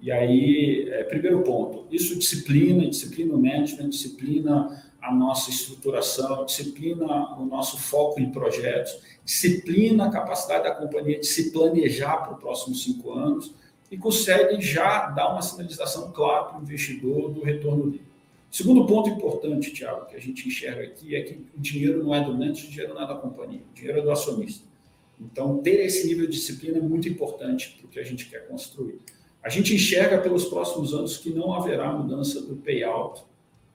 E 0.00 0.12
aí, 0.12 0.88
é, 0.90 1.04
primeiro 1.04 1.42
ponto, 1.42 1.86
isso 1.90 2.18
disciplina, 2.18 2.88
disciplina 2.88 3.34
o 3.34 3.38
management, 3.38 3.88
disciplina 3.88 4.84
a 5.00 5.14
nossa 5.14 5.50
estruturação, 5.50 6.44
disciplina 6.44 7.34
o 7.38 7.44
nosso 7.44 7.78
foco 7.78 8.20
em 8.20 8.30
projetos, 8.30 8.98
disciplina 9.24 10.06
a 10.06 10.10
capacidade 10.10 10.64
da 10.64 10.74
companhia 10.74 11.18
de 11.18 11.26
se 11.26 11.50
planejar 11.50 12.18
para 12.18 12.34
os 12.34 12.40
próximos 12.40 12.82
cinco 12.82 13.12
anos 13.12 13.54
e 13.90 13.96
consegue 13.96 14.60
já 14.60 15.06
dar 15.10 15.32
uma 15.32 15.42
sinalização 15.42 16.10
clara 16.10 16.44
para 16.44 16.58
o 16.58 16.62
investidor 16.62 17.30
do 17.30 17.42
retorno 17.42 17.90
dele. 17.90 18.06
Segundo 18.50 18.86
ponto 18.86 19.10
importante, 19.10 19.72
Tiago, 19.72 20.06
que 20.06 20.16
a 20.16 20.20
gente 20.20 20.48
enxerga 20.48 20.82
aqui 20.82 21.14
é 21.14 21.22
que 21.22 21.34
o 21.56 21.60
dinheiro 21.60 22.02
não 22.02 22.14
é 22.14 22.20
do 22.24 22.32
management, 22.32 22.68
o 22.68 22.70
dinheiro 22.70 22.94
não 22.94 23.02
é 23.02 23.06
da 23.06 23.14
companhia, 23.14 23.60
o 23.70 23.74
dinheiro 23.74 23.98
é 23.98 24.02
do 24.02 24.10
acionista. 24.10 24.66
Então, 25.20 25.58
ter 25.58 25.84
esse 25.84 26.06
nível 26.06 26.26
de 26.26 26.32
disciplina 26.32 26.78
é 26.78 26.80
muito 26.80 27.08
importante 27.08 27.76
para 27.78 27.86
o 27.86 27.88
que 27.88 27.98
a 27.98 28.04
gente 28.04 28.28
quer 28.28 28.46
construir. 28.48 29.00
A 29.46 29.48
gente 29.48 29.72
enxerga 29.72 30.18
pelos 30.18 30.46
próximos 30.46 30.92
anos 30.92 31.18
que 31.18 31.30
não 31.30 31.54
haverá 31.54 31.92
mudança 31.92 32.40
do 32.40 32.56
payout, 32.56 33.22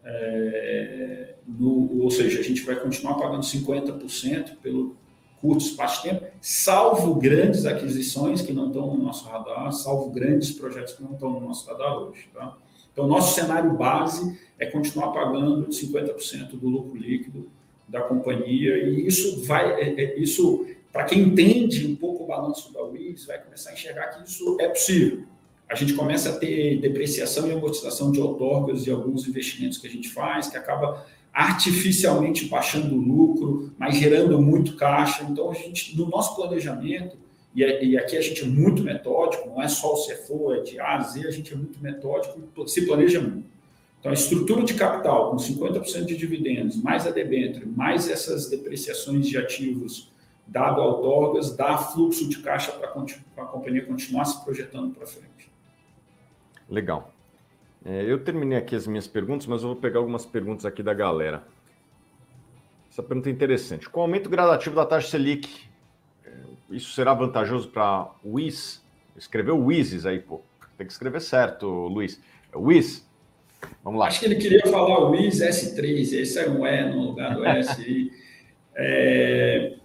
é, 0.04 1.36
no, 1.48 2.04
ou 2.04 2.12
seja, 2.12 2.42
a 2.42 2.44
gente 2.44 2.62
vai 2.64 2.76
continuar 2.76 3.14
pagando 3.14 3.40
50% 3.40 4.58
pelo 4.62 4.98
curto 5.40 5.64
espaço 5.64 6.04
de 6.04 6.10
tempo, 6.10 6.26
salvo 6.42 7.16
grandes 7.16 7.66
aquisições 7.66 8.42
que 8.42 8.52
não 8.52 8.68
estão 8.68 8.86
no 8.86 9.02
nosso 9.02 9.30
radar, 9.30 9.72
salvo 9.72 10.10
grandes 10.10 10.52
projetos 10.52 10.94
que 10.94 11.04
não 11.04 11.14
estão 11.14 11.32
no 11.32 11.40
nosso 11.40 11.66
radar 11.70 12.00
hoje. 12.00 12.28
Tá? 12.34 12.58
Então, 12.92 13.08
nosso 13.08 13.34
cenário 13.34 13.72
base 13.72 14.38
é 14.60 14.66
continuar 14.66 15.14
pagando 15.14 15.70
50% 15.70 16.50
do 16.60 16.68
lucro 16.68 16.98
líquido 16.98 17.50
da 17.88 18.02
companhia, 18.02 18.76
e 18.76 19.08
isso 19.08 19.42
vai, 19.46 19.72
é, 19.82 20.04
é, 20.04 20.20
isso, 20.20 20.68
para 20.92 21.06
quem 21.06 21.20
entende 21.20 21.88
um 21.88 21.96
pouco 21.96 22.26
o 22.26 22.28
balanço 22.28 22.74
da 22.74 22.84
WIS, 22.84 23.26
vai 23.26 23.40
começar 23.42 23.70
a 23.70 23.74
enxergar 23.74 24.08
que 24.08 24.30
isso 24.30 24.58
é 24.60 24.68
possível 24.68 25.32
a 25.72 25.76
gente 25.76 25.94
começa 25.94 26.30
a 26.30 26.34
ter 26.34 26.82
depreciação 26.82 27.48
e 27.48 27.54
amortização 27.54 28.12
de 28.12 28.20
outorgas 28.20 28.86
e 28.86 28.92
alguns 28.92 29.26
investimentos 29.26 29.78
que 29.78 29.88
a 29.88 29.90
gente 29.90 30.10
faz, 30.10 30.50
que 30.50 30.58
acaba 30.58 31.06
artificialmente 31.34 32.46
baixando 32.48 32.94
o 32.94 33.00
lucro, 33.00 33.72
mas 33.78 33.96
gerando 33.96 34.42
muito 34.42 34.76
caixa. 34.76 35.24
Então, 35.24 35.50
a 35.50 35.54
gente, 35.54 35.98
no 35.98 36.10
nosso 36.10 36.36
planejamento, 36.36 37.18
e, 37.56 37.98
aqui 37.98 38.18
a 38.18 38.22
gente 38.22 38.44
é 38.44 38.48
muito 38.48 38.84
metódico, 38.84 39.48
não 39.48 39.62
é 39.62 39.70
só 39.70 39.94
o 39.94 40.06
CFO, 40.06 40.54
é 40.54 40.60
de 40.60 40.78
A 40.78 40.98
a 40.98 41.04
Z, 41.04 41.26
a 41.26 41.32
gente 41.32 41.54
é 41.54 41.56
muito 41.56 41.82
metódico, 41.82 42.68
se 42.68 42.86
planeja 42.86 43.22
muito. 43.22 43.50
Então, 44.02 44.12
a 44.12 44.14
estrutura 44.14 44.64
de 44.64 44.74
capital, 44.74 45.32
com 45.32 45.38
50% 45.38 46.04
de 46.04 46.18
dividendos, 46.18 46.76
mais 46.84 47.08
a 47.08 47.12
debênture, 47.12 47.66
mais 47.66 48.10
essas 48.10 48.50
depreciações 48.50 49.26
de 49.26 49.38
ativos 49.38 50.12
dado 50.46 50.82
outorgas, 50.82 51.56
dá 51.56 51.78
fluxo 51.78 52.28
de 52.28 52.40
caixa 52.40 52.74
para 52.74 52.90
a 52.90 53.46
companhia 53.46 53.86
continuar 53.86 54.26
se 54.26 54.44
projetando 54.44 54.94
para 54.94 55.08
frente. 55.08 55.51
Legal. 56.72 57.14
É, 57.84 58.04
eu 58.04 58.24
terminei 58.24 58.58
aqui 58.58 58.76
as 58.76 58.88
minhas 58.88 59.06
perguntas, 59.06 59.46
mas 59.46 59.62
eu 59.62 59.70
vou 59.70 59.76
pegar 59.76 60.00
algumas 60.00 60.26
perguntas 60.26 60.66
aqui 60.66 60.82
da 60.82 60.94
galera. 60.94 61.44
Essa 62.90 63.04
pergunta 63.04 63.30
é 63.30 63.32
interessante. 63.32 63.90
Com 63.90 64.00
o 64.00 64.04
aumento 64.04 64.30
gradativo 64.30 64.76
da 64.76 64.86
taxa 64.86 65.10
Selic, 65.10 65.50
é, 66.26 66.32
isso 66.70 66.94
será 66.94 67.14
vantajoso 67.14 67.68
para 67.70 68.10
o 68.24 68.36
WIS? 68.36 68.82
Escreveu 69.18 69.62
WISes 69.62 70.06
aí, 70.06 70.20
pô. 70.20 70.42
Tem 70.78 70.88
que 70.88 70.94
escrever 70.94 71.20
certo, 71.20 71.68
Luiz. 71.68 72.22
É 72.54 72.58
WIS. 72.58 73.06
Vamos 73.84 74.00
lá. 74.00 74.08
Acho 74.08 74.22
que 74.22 74.26
ele 74.26 74.36
queria 74.36 74.66
falar 74.68 75.00
o 75.00 75.12
WIS 75.12 75.42
S3, 75.42 76.14
esse 76.14 76.40
é 76.40 76.50
um 76.50 76.66
E 76.66 76.90
no 76.90 77.02
lugar 77.02 77.36
do 77.36 77.46
S. 77.46 78.12
é... 78.76 79.76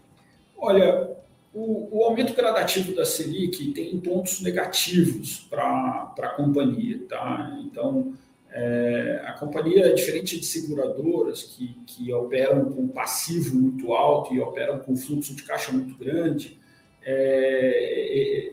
Olha, 0.56 1.15
o, 1.56 1.88
o, 1.90 2.04
aumento 2.04 2.34
gradativo 2.34 2.94
da 2.94 3.06
Selic 3.06 3.72
tem 3.72 3.98
pontos 3.98 4.42
negativos 4.42 5.46
para 5.48 6.12
a 6.18 6.28
companhia. 6.36 7.00
Tá? 7.08 7.58
Então, 7.64 8.12
é, 8.50 9.22
a 9.24 9.32
companhia, 9.32 9.94
diferente 9.94 10.38
de 10.38 10.44
seguradoras 10.44 11.42
que, 11.44 11.74
que 11.86 12.12
operam 12.12 12.66
com 12.66 12.86
passivo 12.86 13.56
muito 13.56 13.94
alto 13.94 14.34
e 14.34 14.40
operam 14.40 14.80
com 14.80 14.94
fluxo 14.96 15.34
de 15.34 15.44
caixa 15.44 15.72
muito 15.72 15.96
grande, 15.96 16.60
é, 17.02 18.52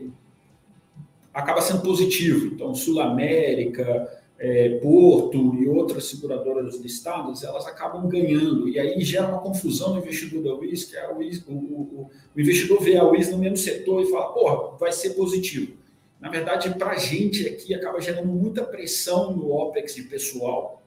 acaba 1.34 1.60
sendo 1.60 1.82
positivo. 1.82 2.46
Então, 2.46 2.74
Sul 2.74 3.02
América, 3.02 4.23
é, 4.38 4.78
Porto 4.80 5.54
e 5.54 5.68
outras 5.68 6.06
seguradoras 6.06 6.76
listadas, 6.76 7.42
elas 7.44 7.66
acabam 7.66 8.08
ganhando. 8.08 8.68
E 8.68 8.78
aí 8.78 9.00
gera 9.02 9.28
uma 9.28 9.40
confusão 9.40 9.94
no 9.94 10.00
investidor 10.00 10.42
da 10.42 10.54
WIS, 10.54 10.84
que 10.84 10.96
é 10.96 11.04
a 11.04 11.12
o, 11.12 11.20
o, 11.52 12.10
o 12.34 12.40
investidor 12.40 12.82
vê 12.82 12.96
a 12.96 13.04
WIS 13.04 13.30
no 13.30 13.38
mesmo 13.38 13.56
setor 13.56 14.02
e 14.02 14.10
fala, 14.10 14.32
porra, 14.32 14.76
vai 14.76 14.92
ser 14.92 15.10
positivo. 15.10 15.72
Na 16.20 16.30
verdade, 16.30 16.70
para 16.76 16.92
a 16.92 16.96
gente 16.96 17.46
aqui 17.46 17.74
acaba 17.74 18.00
gerando 18.00 18.28
muita 18.28 18.64
pressão 18.64 19.36
no 19.36 19.52
OPEX 19.52 19.94
de 19.94 20.02
pessoal, 20.04 20.82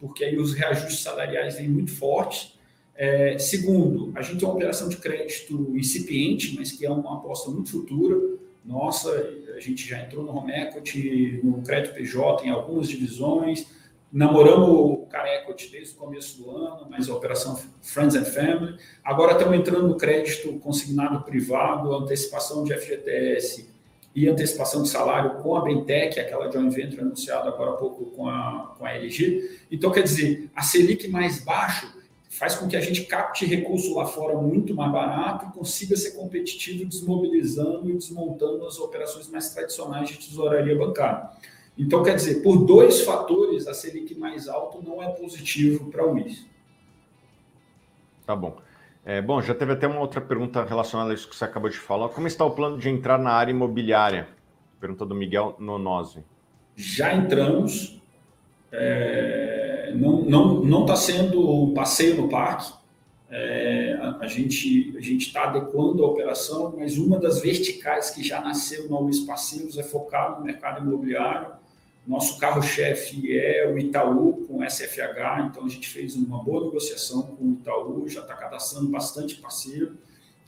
porque 0.00 0.24
aí 0.24 0.38
os 0.38 0.54
reajustes 0.54 1.00
salariais 1.00 1.56
vêm 1.56 1.68
muito 1.68 1.90
fortes. 1.90 2.58
É, 2.94 3.38
segundo, 3.38 4.12
a 4.14 4.22
gente 4.22 4.38
tem 4.38 4.48
uma 4.48 4.54
operação 4.54 4.88
de 4.88 4.96
crédito 4.96 5.74
incipiente, 5.76 6.56
mas 6.56 6.72
que 6.72 6.84
é 6.84 6.90
uma 6.90 7.18
aposta 7.18 7.50
muito 7.50 7.70
futura. 7.70 8.38
Nossa, 8.64 9.10
a 9.56 9.60
gente 9.60 9.88
já 9.88 10.00
entrou 10.00 10.24
no 10.24 10.36
home 10.36 10.52
equity, 10.52 11.40
no 11.42 11.62
crédito 11.62 11.94
PJ, 11.94 12.46
em 12.46 12.50
algumas 12.50 12.88
divisões. 12.88 13.66
Namoramos 14.12 14.68
o 14.68 15.06
Car 15.08 15.24
Equity 15.24 15.70
desde 15.70 15.94
o 15.94 15.98
começo 15.98 16.42
do 16.42 16.50
ano, 16.50 16.86
mas 16.90 17.08
a 17.08 17.14
operação 17.14 17.58
Friends 17.80 18.16
and 18.16 18.24
Family. 18.24 18.76
Agora 19.04 19.32
estamos 19.32 19.56
entrando 19.56 19.86
no 19.86 19.96
crédito 19.96 20.52
consignado 20.58 21.22
privado, 21.22 21.94
antecipação 21.94 22.64
de 22.64 22.74
FGTS 22.74 23.70
e 24.14 24.28
antecipação 24.28 24.82
de 24.82 24.88
salário 24.88 25.36
com 25.42 25.54
a 25.54 25.62
Bentec, 25.62 26.18
aquela 26.18 26.50
joint 26.50 26.74
venture 26.74 27.02
anunciada 27.02 27.48
agora 27.48 27.70
há 27.70 27.74
pouco 27.74 28.06
com 28.06 28.28
a, 28.28 28.74
com 28.76 28.84
a 28.84 28.92
LG. 28.92 29.58
Então, 29.70 29.92
quer 29.92 30.02
dizer, 30.02 30.50
a 30.56 30.62
Selic 30.62 31.06
mais 31.06 31.44
baixo 31.44 31.99
faz 32.40 32.54
com 32.54 32.66
que 32.66 32.74
a 32.74 32.80
gente 32.80 33.04
capte 33.04 33.44
recurso 33.44 33.94
lá 33.94 34.06
fora 34.06 34.34
muito 34.34 34.74
mais 34.74 34.90
barato 34.90 35.44
e 35.44 35.52
consiga 35.52 35.94
ser 35.94 36.12
competitivo 36.12 36.86
desmobilizando 36.86 37.90
e 37.90 37.92
desmontando 37.92 38.64
as 38.64 38.78
operações 38.78 39.28
mais 39.28 39.52
tradicionais 39.52 40.08
de 40.08 40.16
tesouraria 40.16 40.74
bancária. 40.74 41.28
Então, 41.76 42.02
quer 42.02 42.14
dizer, 42.14 42.42
por 42.42 42.64
dois 42.64 43.02
fatores, 43.02 43.66
a 43.66 43.74
Selic 43.74 44.14
mais 44.14 44.48
alto 44.48 44.82
não 44.82 45.02
é 45.02 45.10
positivo 45.10 45.90
para 45.90 46.06
o 46.06 46.14
WIS. 46.14 46.46
Tá 48.24 48.34
bom. 48.34 48.56
É, 49.04 49.20
bom, 49.20 49.42
já 49.42 49.54
teve 49.54 49.72
até 49.72 49.86
uma 49.86 50.00
outra 50.00 50.22
pergunta 50.22 50.64
relacionada 50.64 51.10
a 51.10 51.14
isso 51.14 51.28
que 51.28 51.36
você 51.36 51.44
acabou 51.44 51.68
de 51.68 51.76
falar. 51.76 52.08
Como 52.08 52.26
está 52.26 52.42
o 52.42 52.52
plano 52.52 52.78
de 52.78 52.88
entrar 52.88 53.18
na 53.18 53.32
área 53.32 53.50
imobiliária? 53.50 54.26
Pergunta 54.80 55.04
do 55.04 55.14
Miguel 55.14 55.56
Nonose. 55.58 56.24
Já 56.74 57.14
entramos. 57.14 58.00
É, 58.72 59.49
não 60.00 60.22
está 60.22 60.68
não, 60.68 60.86
tá 60.86 60.96
sendo 60.96 61.50
um 61.50 61.74
passeio 61.74 62.16
no 62.16 62.28
parque. 62.28 62.72
É, 63.30 63.96
a, 64.00 64.18
a, 64.24 64.26
gente 64.26 64.94
a 64.96 65.00
gente 65.00 65.26
está 65.26 65.44
adequando 65.44 66.04
a 66.04 66.08
operação, 66.08 66.74
mas 66.76 66.98
uma 66.98 67.18
das 67.18 67.40
verticais 67.40 68.10
que 68.10 68.24
já 68.24 68.40
nasceu 68.40 68.88
no 68.88 69.00
UIS 69.02 69.20
Passivos 69.20 69.78
é 69.78 69.82
focado 69.82 70.40
no 70.40 70.46
mercado 70.46 70.84
imobiliário 70.84 71.60
nosso 72.06 72.38
carro-chefe 72.38 73.38
é 73.38 73.70
o 73.72 73.78
Itaú 73.78 74.44
com 74.46 74.68
SFH, 74.68 75.48
então 75.48 75.64
a 75.64 75.68
gente 75.68 75.88
fez 75.88 76.16
uma 76.16 76.42
boa 76.42 76.64
negociação 76.64 77.22
com 77.22 77.44
o 77.44 77.52
Itaú, 77.52 78.08
já 78.08 78.20
está 78.22 78.34
cadastrando 78.34 78.88
bastante 78.88 79.36
parceiro. 79.36 79.96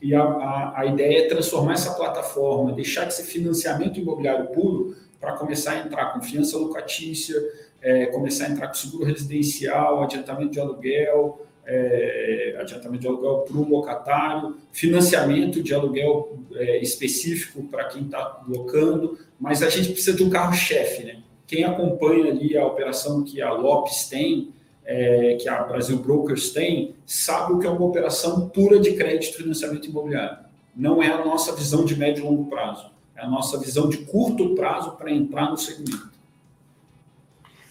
E 0.00 0.14
a, 0.14 0.22
a, 0.24 0.80
a, 0.80 0.86
ideia 0.86 1.24
é 1.24 1.28
transformar 1.28 1.74
essa 1.74 1.94
plataforma, 1.94 2.72
deixar 2.72 3.04
de 3.04 3.14
ser 3.14 3.22
financiamento 3.22 4.00
imobiliário 4.00 4.48
puro 4.48 4.96
para 5.20 5.36
começar 5.36 5.74
a 5.74 5.86
entrar 5.86 6.12
confiança 6.12 6.58
locatícia, 6.58 7.40
é, 7.82 8.06
começar 8.06 8.46
a 8.46 8.50
entrar 8.50 8.68
com 8.68 8.74
seguro 8.74 9.04
residencial, 9.04 10.02
adiantamento 10.02 10.52
de 10.52 10.60
aluguel, 10.60 11.46
é, 11.66 12.56
adiantamento 12.58 13.00
de 13.02 13.08
aluguel 13.08 13.38
para 13.40 13.56
o 13.56 13.68
locatário, 13.68 14.56
financiamento 14.72 15.62
de 15.62 15.74
aluguel 15.74 16.38
é, 16.54 16.80
específico 16.80 17.64
para 17.64 17.84
quem 17.84 18.04
está 18.04 18.42
locando, 18.48 19.18
mas 19.38 19.62
a 19.62 19.68
gente 19.68 19.92
precisa 19.92 20.16
de 20.16 20.24
um 20.24 20.30
carro-chefe, 20.30 21.04
né? 21.04 21.22
quem 21.52 21.64
acompanha 21.64 22.30
ali 22.30 22.56
a 22.56 22.66
operação 22.66 23.22
que 23.22 23.42
a 23.42 23.52
Lopes 23.52 24.08
tem, 24.08 24.54
é, 24.86 25.36
que 25.38 25.46
a 25.50 25.62
Brasil 25.64 25.98
Brokers 25.98 26.50
tem, 26.50 26.94
sabe 27.04 27.52
o 27.52 27.58
que 27.58 27.66
é 27.66 27.70
uma 27.70 27.84
operação 27.84 28.48
pura 28.48 28.80
de 28.80 28.94
crédito 28.94 29.34
e 29.34 29.42
financiamento 29.42 29.86
imobiliário. 29.86 30.38
Não 30.74 31.02
é 31.02 31.08
a 31.08 31.22
nossa 31.22 31.54
visão 31.54 31.84
de 31.84 31.94
médio 31.94 32.24
e 32.24 32.26
longo 32.26 32.46
prazo, 32.46 32.90
é 33.14 33.22
a 33.22 33.28
nossa 33.28 33.58
visão 33.58 33.86
de 33.86 33.98
curto 33.98 34.54
prazo 34.54 34.92
para 34.92 35.12
entrar 35.12 35.50
no 35.50 35.58
segmento. 35.58 36.10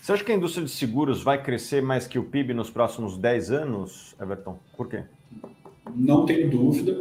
Você 0.02 0.14
acha 0.14 0.24
que 0.24 0.32
a 0.32 0.36
indústria 0.36 0.66
de 0.66 0.72
seguros 0.72 1.22
vai 1.22 1.44
crescer 1.44 1.80
mais 1.80 2.08
que 2.08 2.18
o 2.18 2.24
PIB 2.24 2.56
nos 2.56 2.72
próximos 2.72 3.20
10 3.20 3.52
anos, 3.52 4.16
Everton? 4.20 4.58
Por 4.76 4.90
quê? 4.90 5.04
Não 5.96 6.26
tenho 6.26 6.50
dúvida. 6.50 6.98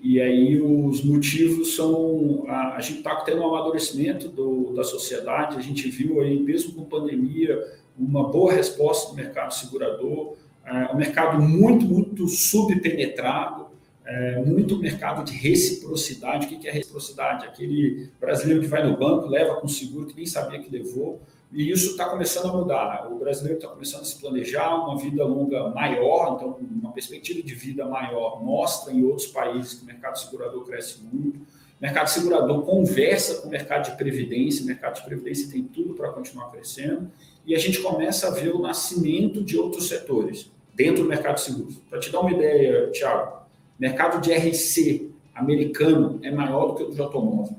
E 0.00 0.18
aí 0.18 0.58
os 0.58 1.04
motivos 1.04 1.76
são 1.76 2.46
a, 2.48 2.76
a 2.76 2.80
gente 2.80 3.00
está 3.00 3.16
tendo 3.16 3.42
um 3.42 3.46
amadurecimento 3.46 4.26
do, 4.30 4.72
da 4.72 4.82
sociedade, 4.82 5.58
a 5.58 5.60
gente 5.60 5.90
viu 5.90 6.22
aí, 6.22 6.40
mesmo 6.40 6.72
com 6.72 6.84
pandemia, 6.84 7.62
uma 7.98 8.30
boa 8.30 8.54
resposta 8.54 9.10
do 9.10 9.16
mercado 9.16 9.52
segurador, 9.52 10.34
é, 10.64 10.90
um 10.94 10.96
mercado 10.96 11.38
muito, 11.42 11.84
muito 11.84 12.26
subpenetrado, 12.26 13.66
é, 14.06 14.42
muito 14.42 14.78
mercado 14.78 15.26
de 15.26 15.36
reciprocidade. 15.36 16.46
O 16.46 16.58
que 16.58 16.66
é 16.66 16.72
reciprocidade? 16.72 17.44
Aquele 17.44 18.08
brasileiro 18.18 18.62
que 18.62 18.66
vai 18.66 18.82
no 18.82 18.96
banco, 18.96 19.28
leva 19.28 19.56
com 19.56 19.68
seguro 19.68 20.06
que 20.06 20.16
nem 20.16 20.24
sabia 20.24 20.58
que 20.58 20.70
levou, 20.70 21.20
e 21.52 21.70
isso 21.70 21.90
está 21.90 22.08
começando 22.08 22.48
a 22.48 22.52
mudar. 22.52 23.08
O 23.10 23.18
brasileiro 23.18 23.58
está 23.58 23.68
começando 23.68 24.02
a 24.02 24.04
se 24.04 24.20
planejar 24.20 24.72
uma 24.74 24.96
vida 24.96 25.24
longa 25.24 25.68
maior, 25.70 26.34
então 26.36 26.58
uma 26.70 26.92
perspectiva 26.92 27.42
de 27.42 27.54
vida 27.54 27.84
maior 27.86 28.42
mostra 28.42 28.92
em 28.92 29.02
outros 29.04 29.26
países 29.26 29.74
que 29.74 29.82
o 29.82 29.86
mercado 29.86 30.16
segurador 30.16 30.64
cresce 30.64 31.00
muito. 31.02 31.40
O 31.40 31.82
mercado 31.82 32.08
segurador 32.08 32.62
conversa 32.62 33.40
com 33.40 33.48
o 33.48 33.50
mercado 33.50 33.90
de 33.90 33.96
previdência, 33.96 34.62
o 34.62 34.66
mercado 34.66 34.96
de 34.96 35.02
previdência 35.02 35.50
tem 35.50 35.64
tudo 35.64 35.94
para 35.94 36.12
continuar 36.12 36.50
crescendo, 36.50 37.10
e 37.44 37.54
a 37.54 37.58
gente 37.58 37.80
começa 37.80 38.28
a 38.28 38.30
ver 38.30 38.54
o 38.54 38.60
nascimento 38.60 39.42
de 39.42 39.58
outros 39.58 39.88
setores 39.88 40.52
dentro 40.74 41.02
do 41.02 41.08
mercado 41.08 41.36
de 41.36 41.40
seguros. 41.40 41.76
Para 41.88 41.98
te 41.98 42.10
dar 42.10 42.20
uma 42.20 42.30
ideia, 42.30 42.90
Thiago, 42.92 43.40
mercado 43.78 44.20
de 44.20 44.32
RC 44.32 45.10
americano 45.34 46.20
é 46.22 46.30
maior 46.30 46.66
do 46.66 46.74
que 46.74 46.82
o 46.84 46.90
de 46.92 47.00
automóvel. 47.00 47.56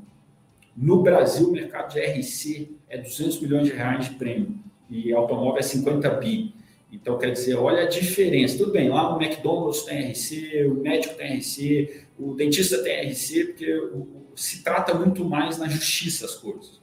No 0.77 1.01
Brasil, 1.01 1.49
o 1.49 1.51
mercado 1.51 1.91
de 1.91 1.99
RC 1.99 2.71
é 2.91 2.97
200 2.97 3.39
milhões 3.39 3.67
de 3.67 3.73
reais 3.73 4.09
de 4.09 4.15
prêmio 4.15 4.53
e 4.89 5.13
automóvel 5.13 5.57
é 5.57 5.61
50 5.61 6.09
bi. 6.15 6.53
Então, 6.91 7.17
quer 7.17 7.31
dizer, 7.31 7.55
olha 7.55 7.83
a 7.83 7.87
diferença. 7.87 8.57
Tudo 8.57 8.73
bem, 8.73 8.89
lá 8.89 9.15
o 9.15 9.21
McDonald's 9.21 9.83
tem 9.83 10.11
RC, 10.11 10.65
o 10.65 10.75
médico 10.75 11.15
tem 11.15 11.37
RC, 11.37 12.05
o 12.19 12.33
dentista 12.33 12.83
tem 12.83 13.09
RC, 13.09 13.45
porque 13.45 13.89
se 14.35 14.61
trata 14.61 14.93
muito 14.93 15.23
mais 15.23 15.57
na 15.57 15.69
justiça 15.69 16.25
as 16.25 16.35
coisas. 16.35 16.81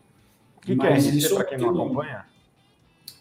O 0.56 0.60
que, 0.62 0.74
que 0.74 0.86
é 0.86 0.94
RC 0.94 1.34
para 1.34 1.44
quem 1.44 1.58
não 1.58 1.70
acompanha? 1.70 2.24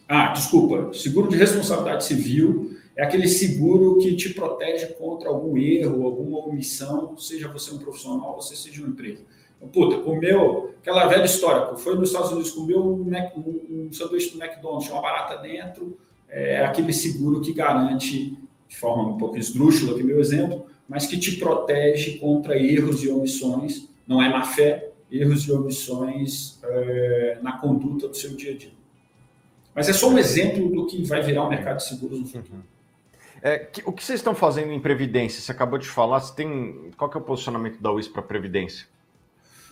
Ah, 0.07 0.31
desculpa. 0.31 0.93
Seguro 0.93 1.27
de 1.27 1.35
responsabilidade 1.35 2.05
civil 2.05 2.77
é 2.95 3.03
aquele 3.03 3.27
seguro 3.27 3.97
que 3.97 4.15
te 4.15 4.33
protege 4.33 4.87
contra 4.93 5.27
algum 5.27 5.57
erro, 5.57 6.05
alguma 6.05 6.39
omissão, 6.39 7.17
seja 7.17 7.49
você 7.49 7.71
um 7.71 7.77
profissional, 7.77 8.33
você 8.41 8.55
seja 8.55 8.81
uma 8.81 8.89
empresa. 8.89 9.25
Puta, 9.71 9.97
comeu 9.99 10.75
aquela 10.79 11.07
velha 11.07 11.25
história, 11.25 11.75
foi 11.75 11.95
nos 11.95 12.09
Estados 12.09 12.31
Unidos, 12.31 12.51
comeu 12.51 12.79
um, 12.79 13.01
um, 13.01 13.87
um 13.87 13.91
sanduíche 13.91 14.37
do 14.37 14.43
McDonald's, 14.43 14.85
tinha 14.85 14.95
uma 14.95 15.01
barata 15.01 15.37
dentro, 15.41 15.97
é 16.29 16.63
aquele 16.63 16.93
seguro 16.93 17.41
que 17.41 17.53
garante, 17.53 18.37
de 18.67 18.77
forma 18.77 19.03
um 19.03 19.17
pouco 19.17 19.37
esdrúxula, 19.37 19.93
aqui 19.93 20.03
meu 20.03 20.19
exemplo, 20.19 20.65
mas 20.87 21.05
que 21.05 21.17
te 21.17 21.35
protege 21.37 22.17
contra 22.19 22.57
erros 22.57 23.03
e 23.03 23.09
omissões, 23.09 23.89
não 24.07 24.21
é 24.21 24.29
má 24.29 24.43
fé, 24.43 24.91
erros 25.11 25.43
e 25.43 25.51
omissões 25.51 26.59
é, 26.63 27.39
na 27.41 27.57
conduta 27.57 28.07
do 28.07 28.15
seu 28.15 28.35
dia 28.35 28.53
a 28.53 28.57
dia. 28.57 28.71
Mas 29.73 29.89
é 29.89 29.93
só 29.93 30.09
um 30.09 30.17
exemplo 30.17 30.69
do 30.69 30.87
que 30.87 31.03
vai 31.03 31.21
virar 31.21 31.43
o 31.43 31.49
mercado 31.49 31.77
de 31.77 31.83
seguros 31.83 32.19
no 32.19 32.25
futuro. 32.25 32.57
Uhum. 32.57 32.61
É, 33.41 33.59
que, 33.59 33.83
o 33.85 33.91
que 33.91 34.03
vocês 34.03 34.19
estão 34.19 34.33
fazendo 34.33 34.71
em 34.71 34.79
Previdência? 34.79 35.39
Você 35.41 35.51
acabou 35.51 35.77
de 35.77 35.87
falar, 35.87 36.19
você 36.19 36.35
tem, 36.35 36.91
qual 36.97 37.09
que 37.09 37.17
é 37.17 37.19
o 37.19 37.23
posicionamento 37.23 37.79
da 37.79 37.91
UIS 37.91 38.07
para 38.07 38.21
Previdência? 38.21 38.87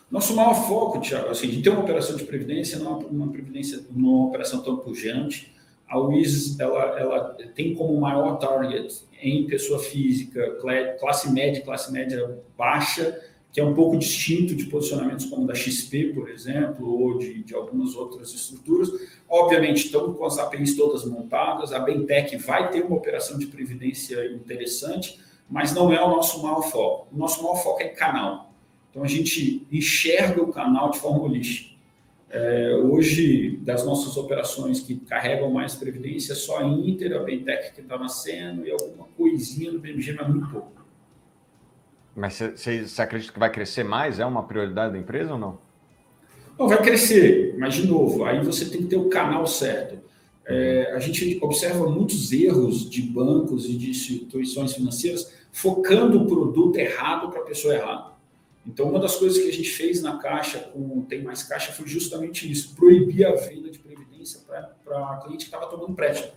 Nosso 0.10 0.36
maior 0.36 0.54
foco, 0.54 1.02
Tiago, 1.02 1.30
assim, 1.30 1.50
de 1.50 1.62
ter 1.62 1.70
uma 1.70 1.82
operação 1.82 2.15
de 2.15 2.24
previdência, 2.24 2.78
não 2.78 3.02
é 3.02 3.06
uma 3.06 3.32
previdência, 3.32 3.82
uma 3.89 4.28
operação 4.28 4.62
tão 4.62 4.78
pujante. 4.78 5.54
A 5.88 6.00
WIS 6.00 6.60
ela, 6.60 7.00
ela 7.00 7.20
tem 7.56 7.74
como 7.74 8.00
maior 8.00 8.38
target 8.38 9.04
em 9.22 9.46
pessoa 9.48 9.80
física, 9.80 10.58
classe 11.00 11.32
média, 11.32 11.62
classe 11.62 11.91
média 11.91 12.39
baixa, 12.58 13.20
que 13.52 13.60
é 13.60 13.63
um 13.63 13.74
pouco 13.74 13.98
distinto 13.98 14.54
de 14.54 14.65
posicionamentos 14.65 15.26
como 15.28 15.48
da 15.48 15.56
XP, 15.56 16.12
por 16.13 16.30
exemplo, 16.30 16.88
ou 16.88 17.18
de, 17.18 17.41
de 17.44 17.56
algumas 17.56 17.96
outras 17.96 18.34
estruturas. 18.34 18.89
Obviamente, 19.30 19.86
estão 19.86 20.13
com 20.13 20.26
as 20.26 20.38
APIs 20.38 20.76
todas 20.76 21.06
montadas, 21.06 21.72
a 21.72 21.80
Bentec 21.80 22.36
vai 22.38 22.70
ter 22.70 22.84
uma 22.84 22.98
operação 22.98 23.39
de 23.39 23.48
previdência 23.48 24.26
interessante, 24.28 25.20
mas 25.50 25.74
não 25.74 25.91
é 25.94 26.04
o 26.04 26.10
nosso 26.10 26.44
maior 26.44 26.63
foco. 26.63 27.08
O 27.13 27.18
nosso 27.18 27.41
maior 27.41 27.56
foco 27.56 27.82
é 27.82 27.88
canal. 27.88 28.55
Então, 28.95 29.03
a 29.03 29.10
gente 29.10 29.67
enxerga 29.69 30.41
o 30.41 30.53
canal 30.53 30.89
de 30.89 30.99
forma 30.99 31.19
holística. 31.19 31.75
É, 32.29 32.73
hoje, 32.81 33.58
das 33.58 33.86
nossas 33.86 34.15
operações 34.15 34.79
que 34.79 34.95
carregam 34.95 35.51
mais 35.51 35.75
previdência, 35.75 36.34
só 36.34 36.60
a 36.60 36.63
Inter, 36.63 37.13
a 37.13 37.19
Bentec 37.19 37.73
que 37.73 37.81
está 37.81 37.97
nascendo 37.97 38.65
e 38.65 38.71
alguma 38.71 39.05
coisinha 39.17 39.69
do 39.69 39.79
BMG, 39.79 40.13
mas 40.13 40.29
muito 40.29 40.49
pouco. 40.49 40.71
Mas 42.15 42.39
você, 42.39 42.86
acredita 42.97 43.34
que 43.34 43.39
vai 43.39 43.51
crescer 43.51 43.84
mais? 43.84 44.17
É 44.17 44.25
uma 44.25 44.43
prioridade 44.43 44.93
da 44.93 44.99
empresa 44.99 45.34
ou 45.34 45.39
não? 45.39 45.58
Não, 46.58 46.69
vai 46.69 46.81
crescer, 46.81 47.53
mas 47.60 47.73
de 47.73 47.86
novo, 47.86 48.23
aí 48.23 48.41
você 48.45 48.63
tem 48.69 48.84
que 48.84 48.88
ter 48.88 48.95
o 48.95 49.10
canal 49.10 49.45
certo. 49.45 49.97
É, 50.45 50.93
a 50.95 50.99
gente 50.99 51.38
observa 51.41 51.89
muitos 51.89 52.31
erros 52.31 52.89
de 52.89 53.01
bancos 53.01 53.65
e 53.65 53.75
de 53.75 53.89
instituições 53.89 54.73
financeiras 54.73 55.34
focando 55.51 56.23
o 56.23 56.25
produto 56.25 56.77
errado 56.77 57.29
para 57.29 57.41
a 57.41 57.45
pessoa 57.45 57.75
errada. 57.75 58.14
Então, 58.65 58.89
uma 58.89 58.99
das 58.99 59.15
coisas 59.15 59.38
que 59.38 59.47
a 59.47 59.54
gente 59.54 59.69
fez 59.69 60.01
na 60.01 60.17
Caixa, 60.17 60.60
com 60.60 61.01
Tem 61.04 61.21
Mais 61.21 61.43
Caixa, 61.43 61.71
foi 61.71 61.88
justamente 61.88 62.51
isso: 62.51 62.75
proibir 62.75 63.25
a 63.25 63.36
venda 63.36 63.69
de 63.69 63.80
previdência 63.80 64.39
para 64.84 65.17
cliente 65.23 65.45
que 65.45 65.56
estava 65.56 65.67
tomando 65.67 65.91
empréstimo. 65.91 66.32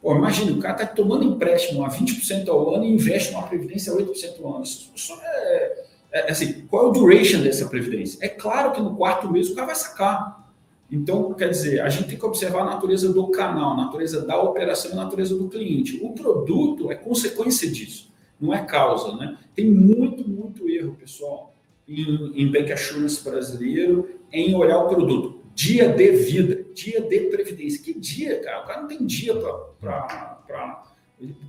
Pô, 0.00 0.14
imagina, 0.14 0.52
o 0.52 0.58
cara 0.58 0.82
está 0.82 0.86
tomando 0.86 1.24
empréstimo 1.24 1.84
a 1.84 1.88
20% 1.88 2.48
ao 2.48 2.74
ano 2.74 2.84
e 2.84 2.92
investe 2.92 3.32
numa 3.32 3.46
previdência 3.46 3.92
a 3.92 3.96
8% 3.96 4.44
ao 4.44 4.56
ano. 4.56 4.64
Isso, 4.64 5.18
é, 5.22 5.84
é, 6.12 6.28
é, 6.28 6.30
assim, 6.30 6.66
qual 6.68 6.86
é 6.86 6.88
o 6.88 6.92
duration 6.92 7.40
dessa 7.40 7.66
previdência? 7.66 8.18
É 8.20 8.28
claro 8.28 8.72
que 8.72 8.80
no 8.80 8.94
quarto 8.96 9.30
mês 9.30 9.50
o 9.50 9.54
cara 9.54 9.68
vai 9.68 9.76
sacar. 9.76 10.52
Então, 10.90 11.32
quer 11.32 11.48
dizer, 11.48 11.80
a 11.80 11.88
gente 11.88 12.08
tem 12.08 12.18
que 12.18 12.26
observar 12.26 12.62
a 12.62 12.66
natureza 12.66 13.12
do 13.12 13.28
canal, 13.28 13.72
a 13.72 13.76
natureza 13.76 14.20
da 14.26 14.40
operação 14.40 14.90
e 14.90 14.92
a 14.92 14.96
natureza 14.96 15.34
do 15.34 15.48
cliente. 15.48 15.98
O 16.02 16.12
produto 16.12 16.90
é 16.90 16.94
consequência 16.94 17.70
disso, 17.70 18.12
não 18.38 18.52
é 18.52 18.62
causa, 18.62 19.16
né? 19.16 19.38
Tem 19.54 19.68
muito, 19.70 20.28
muito 20.28 20.68
erro, 20.68 20.94
pessoal, 21.00 21.53
em, 21.88 22.50
bank 22.50 22.72
assurance 22.72 23.22
brasileiro 23.22 24.20
em 24.32 24.54
olhar 24.54 24.78
o 24.78 24.88
produto 24.88 25.44
dia 25.54 25.88
de 25.88 26.10
vida, 26.10 26.64
dia 26.74 27.00
de 27.00 27.20
previdência. 27.20 27.82
Que 27.82 27.98
dia, 27.98 28.40
cara? 28.40 28.62
O 28.62 28.66
cara 28.66 28.80
não 28.82 28.88
tem 28.88 29.06
dia 29.06 29.34
para. 29.36 30.84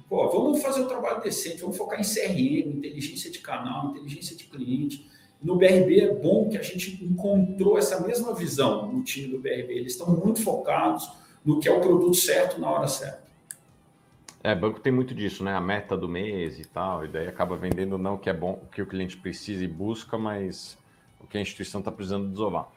Pô, 0.08 0.30
vamos 0.30 0.62
fazer 0.62 0.82
um 0.82 0.88
trabalho 0.88 1.22
decente, 1.22 1.62
vamos 1.62 1.76
focar 1.76 2.00
em 2.00 2.04
CRM, 2.04 2.78
inteligência 2.78 3.32
de 3.32 3.40
canal, 3.40 3.92
inteligência 3.92 4.36
de 4.36 4.46
cliente. 4.46 5.10
No 5.42 5.58
BRB 5.58 6.00
é 6.00 6.14
bom 6.14 6.48
que 6.48 6.58
a 6.58 6.62
gente 6.62 7.04
encontrou 7.04 7.78
essa 7.78 8.00
mesma 8.06 8.34
visão 8.34 8.92
no 8.92 9.04
time 9.04 9.28
do 9.28 9.40
BRB. 9.40 9.74
Eles 9.74 9.94
estão 9.94 10.16
muito 10.16 10.42
focados 10.42 11.10
no 11.44 11.60
que 11.60 11.68
é 11.68 11.74
o 11.74 11.82
produto 11.82 12.16
certo 12.16 12.60
na 12.60 12.70
hora 12.70 12.88
certa. 12.88 13.25
É, 14.46 14.54
banco 14.54 14.80
tem 14.80 14.94
muito 14.94 15.16
disso, 15.16 15.44
né? 15.44 15.56
A 15.56 15.60
meta 15.60 15.98
do 15.98 16.08
mês 16.08 16.60
e 16.60 16.66
tal, 16.66 17.04
e 17.04 17.08
daí 17.08 17.28
acaba 17.28 17.58
vendendo 17.58 17.98
não 17.98 18.14
o 18.14 18.20
que 18.20 18.30
é 18.30 18.34
bom, 18.34 18.62
o 18.64 18.68
que 18.68 18.80
o 18.80 18.86
cliente 18.86 19.18
precisa 19.18 19.64
e 19.64 19.68
busca, 19.68 20.20
mas 20.20 20.78
o 21.20 21.26
que 21.26 21.36
a 21.36 21.42
instituição 21.42 21.80
está 21.80 21.92
precisando 21.92 22.30
desovar. 22.30 22.68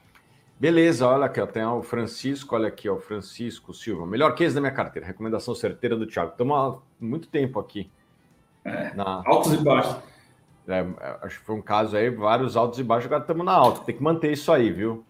Beleza, 0.59 1.07
olha 1.07 1.27
aqui, 1.27 1.39
ó, 1.39 1.47
tem 1.47 1.63
o 1.63 1.83
Francisco, 1.83 2.55
olha 2.55 2.69
aqui, 2.69 2.89
ó, 2.89 2.95
o 2.95 2.99
Francisco 2.99 3.75
Silva. 3.75 4.07
Melhor 4.07 4.35
case 4.35 4.55
da 4.55 4.63
minha 4.63 4.73
carteira, 4.73 5.07
recomendação 5.07 5.55
certeira 5.55 5.95
do 5.95 6.07
Thiago. 6.07 6.31
Estamos 6.31 6.57
há 6.57 6.79
muito 6.99 7.29
tempo 7.29 7.61
aqui. 7.61 7.91
É, 8.65 8.95
na... 8.95 9.23
Altos 9.27 9.53
e 9.53 9.59
baixos. 9.59 9.95
É, 10.67 10.87
acho 11.21 11.41
que 11.41 11.45
foi 11.45 11.55
um 11.55 11.61
caso 11.61 11.99
aí, 11.99 12.09
vários 12.09 12.57
altos 12.57 12.79
e 12.79 12.83
baixos, 12.83 13.05
agora 13.05 13.21
estamos 13.21 13.45
na 13.45 13.53
alta. 13.53 13.85
Tem 13.85 13.95
que 13.95 14.03
manter 14.03 14.33
isso 14.33 14.51
aí, 14.51 14.73
viu? 14.73 15.05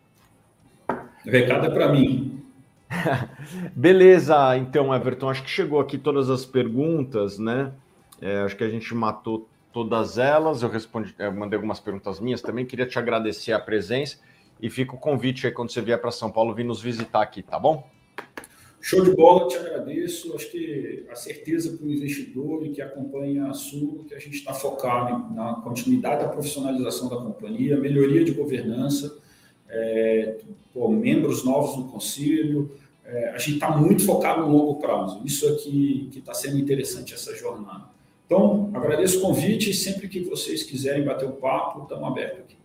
O 0.89 1.31
recado 1.31 1.67
é 1.67 1.71
para 1.71 1.87
mim. 1.87 2.43
Beleza, 3.75 4.57
então, 4.57 4.95
Everton, 4.95 5.29
acho 5.29 5.43
que 5.43 5.51
chegou 5.51 5.81
aqui 5.81 5.99
todas 5.99 6.31
as 6.31 6.45
perguntas, 6.45 7.39
né? 7.39 7.73
É, 8.21 8.41
acho 8.41 8.57
que 8.57 8.65
a 8.65 8.69
gente 8.69 8.95
matou 8.95 9.49
todas 9.73 10.19
elas. 10.19 10.63
Eu 10.63 10.69
respondi, 10.69 11.15
eu 11.19 11.33
mandei 11.33 11.57
algumas 11.57 11.81
perguntas 11.81 12.21
minhas 12.21 12.43
também. 12.43 12.67
Queria 12.67 12.87
te 12.87 12.99
agradecer 12.99 13.53
a 13.53 13.61
presença. 13.61 14.19
E 14.61 14.69
fica 14.69 14.95
o 14.95 14.99
convite 14.99 15.47
aí 15.47 15.53
quando 15.53 15.71
você 15.71 15.81
vier 15.81 16.01
para 16.01 16.11
São 16.11 16.33
Paulo 16.33 16.53
vir 16.53 16.65
nos 16.65 16.83
visitar 16.83 17.23
aqui, 17.23 17.43
tá 17.43 17.59
bom? 17.59 17.89
Show 18.81 19.05
de 19.05 19.15
bola, 19.15 19.47
te 19.47 19.57
agradeço. 19.57 20.35
Acho 20.35 20.51
que 20.51 21.07
a 21.11 21.15
certeza 21.15 21.77
para 21.77 21.87
o 21.87 21.91
investidor 21.91 22.67
e 22.67 22.71
que 22.71 22.83
acompanha 22.83 23.47
a 23.47 23.53
Sul, 23.53 24.05
que 24.09 24.15
a 24.15 24.19
gente 24.19 24.37
está 24.37 24.53
focado 24.53 25.33
na 25.33 25.55
continuidade 25.55 26.25
da 26.25 26.29
profissionalização 26.29 27.09
da 27.09 27.17
companhia, 27.17 27.77
melhoria 27.77 28.25
de 28.25 28.33
governança, 28.33 29.19
é, 29.69 30.37
pô, 30.73 30.89
membros 30.89 31.45
novos 31.45 31.77
no 31.77 31.89
conselho. 31.91 32.71
É, 33.05 33.31
a 33.31 33.39
gente 33.39 33.55
está 33.55 33.71
muito 33.71 34.05
focado 34.05 34.43
no 34.43 34.53
longo 34.53 34.77
prazo. 34.77 35.21
Isso 35.25 35.49
aqui 35.49 36.09
que 36.13 36.19
está 36.19 36.35
sendo 36.35 36.59
interessante 36.59 37.15
essa 37.15 37.35
jornada. 37.35 37.85
Então, 38.27 38.71
agradeço 38.75 39.19
o 39.19 39.23
convite 39.23 39.71
e 39.71 39.75
sempre 39.75 40.07
que 40.07 40.21
vocês 40.21 40.63
quiserem 40.63 41.05
bater 41.05 41.27
o 41.27 41.33
papo, 41.33 41.83
estamos 41.83 42.07
abertos 42.07 42.41
aqui. 42.41 42.57